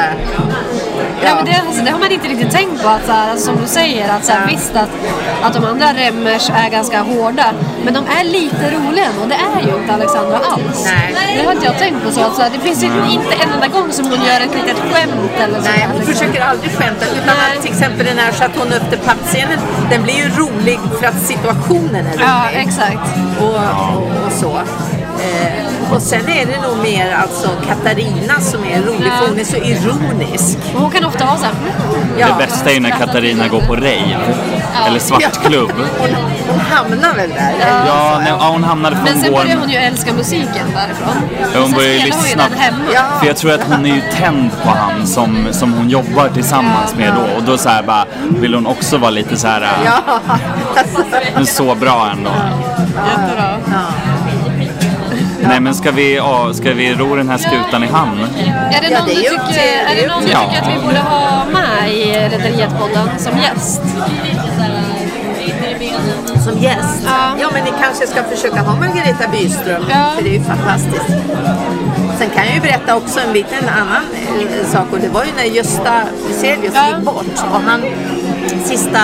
[1.27, 2.89] Ja, men det, alltså, det har man inte riktigt tänkt på.
[2.89, 4.91] Att, så här, alltså, som du säger, att så här, visst att,
[5.43, 7.47] att de andra Remmers är ganska hårda.
[7.85, 10.89] Men de är lite roliga och det är ju inte Alexandra alls.
[10.93, 11.37] Nej.
[11.39, 12.11] Det har inte jag tänkt på.
[12.11, 14.55] så att, så här, Det finns ju inte en enda gång som hon gör ett
[14.55, 15.71] litet skämt eller så.
[15.71, 17.05] Nej, hon försöker aldrig skämta.
[17.07, 19.59] Utan att till exempel den här Chateau Neuf de Pape-scenen,
[19.91, 22.27] den blir ju rolig för att situationen är rolig.
[22.27, 23.09] Ja, exakt.
[23.41, 24.61] och, och, och så.
[25.27, 29.45] Eh, och sen är det nog mer alltså Katarina som är rolig för hon är
[29.45, 30.59] så ironisk.
[30.75, 31.55] Och hon kan ofta vara så här,
[32.19, 32.27] Ja.
[32.27, 34.19] Det bästa är ju när Katarina går på rave.
[34.87, 35.73] Eller svartklubb.
[35.99, 36.09] Hon,
[36.49, 37.55] hon hamnar väl där?
[37.87, 41.29] Ja, nej, ja, hon hamnade Men sen börjar hon ju älska musiken därifrån.
[41.55, 42.43] Ja, hon börjar ju lyssna.
[42.57, 42.79] hemma.
[42.95, 43.03] Ja.
[43.21, 46.95] För jag tror att hon är ju tänd på han som, som hon jobbar tillsammans
[46.95, 47.37] med då.
[47.37, 50.21] Och då så här bara, vill hon också vara lite så här, äh, Ja,
[50.77, 51.03] alltså,
[51.35, 52.31] men så bra ändå.
[53.11, 53.46] Jättebra.
[55.49, 58.21] Nej men ska vi, ja, ska vi ro den här skutan i hamn?
[58.21, 60.83] Är det Ja, någon, det är du, tycker, är det någon du tycker att vi
[60.87, 63.83] borde ha med i Rederiet-podden som gäst?
[66.45, 67.03] som gäst.
[67.05, 67.37] Ja.
[67.41, 70.13] Ja, men ni kanske ska försöka ha Margareta Byström, Ja.
[70.17, 71.07] för det är ju fantastiskt.
[72.19, 74.03] Sen kan jag ju berätta också en liten annan
[74.41, 75.93] eh, sak och det var ju när Gösta
[76.29, 76.89] Viselius Ja.
[76.89, 77.83] gick bort och han
[78.65, 79.01] sista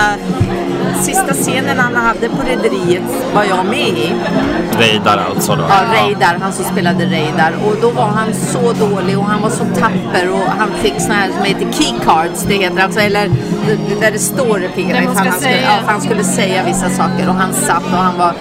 [1.01, 4.13] sista scenen han hade på Rederiet var jag med i.
[4.79, 5.63] Reidar alltså då?
[5.69, 7.53] Ja, Reidar, han som spelade Reidar.
[7.65, 11.13] Och då var han så dålig och han var så tapper och han fick såna
[11.13, 13.29] här som heter keycards, det heter alltså, eller
[14.01, 15.61] där det står Det ifall han skulle, säga.
[15.61, 18.33] ja, han skulle säga vissa saker och han satt och han var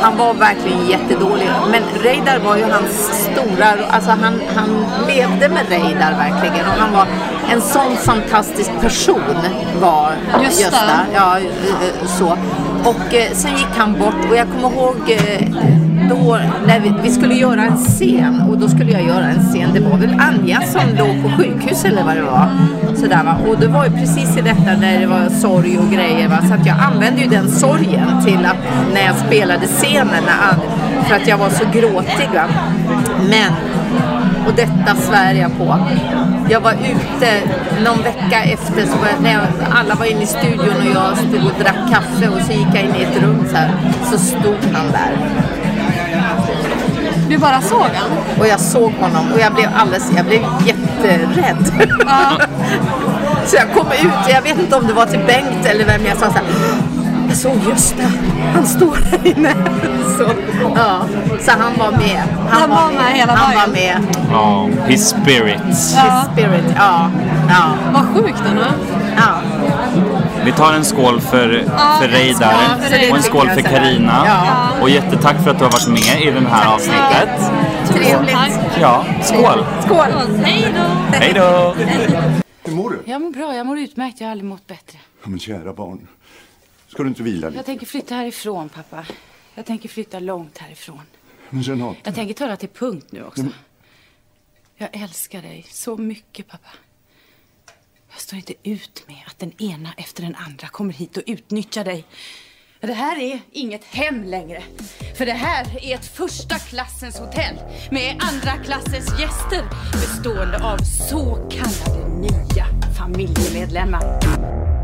[0.00, 1.50] han var verkligen jättedålig.
[1.70, 6.92] Men Reidar var ju hans stora, alltså han, han levde med Reidar verkligen och han
[6.92, 7.06] var
[7.52, 9.20] en sån fantastisk person
[9.80, 10.12] var
[10.42, 10.62] Gösta.
[10.62, 11.06] Gösta.
[11.14, 12.38] Ja, eh, så.
[12.86, 15.48] Och eh, sen gick han bort och jag kommer ihåg eh,
[16.08, 19.70] då när vi, vi skulle göra en scen och då skulle jag göra en scen.
[19.74, 22.48] Det var väl Anja som låg på sjukhus eller vad det var.
[22.94, 23.36] Sådär, va?
[23.48, 26.28] Och det var ju precis i detta när det var sorg och grejer.
[26.28, 26.38] Va?
[26.48, 28.56] Så att jag använde ju den sorgen till att
[28.94, 32.28] när jag spelade scenen när för att jag var så gråtig.
[32.34, 32.44] Va?
[33.30, 33.52] Men
[34.46, 35.78] och detta svär jag på.
[36.50, 37.40] Jag var ute
[37.84, 41.16] någon vecka efter, så var jag, när jag, alla var inne i studion och jag
[41.16, 43.70] stod och drack kaffe och så gick jag in i ett rum så här.
[44.10, 45.16] Så stod han där.
[47.28, 48.38] Du bara såg han?
[48.38, 51.66] Och jag såg honom och jag blev alldeles, jag blev jätterädd.
[53.46, 56.16] så jag kom ut, jag vet inte om det var till Bengt eller vem jag
[56.16, 56.44] sa så här.
[57.36, 58.02] Jag såg Gösta,
[58.54, 59.54] han står här inne.
[60.18, 60.30] Så,
[60.76, 61.02] ja.
[61.40, 62.22] så han var med.
[62.50, 64.02] Han var med hela Han var vägen.
[64.02, 64.14] med.
[64.32, 65.94] Ja, his spirits.
[65.96, 66.24] Ja.
[66.32, 67.10] Spirit, ja.
[67.48, 67.74] ja.
[67.92, 68.62] Vad sjukt ändå.
[69.16, 69.40] ja.
[70.44, 73.10] Vi tar en skål för, Ja, Reidar för Reidar.
[73.10, 74.22] och en skål för Karina.
[74.26, 74.82] Ja.
[74.82, 77.52] Och jättetack för att du har varit med i det här avsnittet.
[77.88, 78.60] Trevligt.
[78.80, 79.64] Ja, skål!
[79.84, 80.40] Skål!
[80.44, 81.16] Hej då!
[81.18, 81.74] Hej då!
[82.64, 83.02] Hur mår du?
[83.04, 84.20] Jag mår bra, jag mår utmärkt.
[84.20, 84.98] Jag har aldrig mått bättre.
[85.22, 86.06] Ja, men kära barn.
[86.96, 87.58] Ska du inte vila lite?
[87.58, 89.06] Jag tänker flytta härifrån, pappa.
[89.54, 91.02] Jag tänker flytta långt härifrån.
[91.50, 92.00] Men Renate.
[92.02, 93.44] Jag tänker ta det till punkt nu också.
[94.76, 96.68] Jag älskar dig så mycket, pappa.
[98.10, 101.84] Jag står inte ut med att den ena efter den andra kommer hit och utnyttjar
[101.84, 102.04] dig.
[102.80, 104.62] Det här är inget hem längre.
[105.16, 107.56] För det här är ett första klassens hotell
[107.90, 112.66] med andra klassens gäster bestående av så kallade nya
[112.98, 114.75] familjemedlemmar.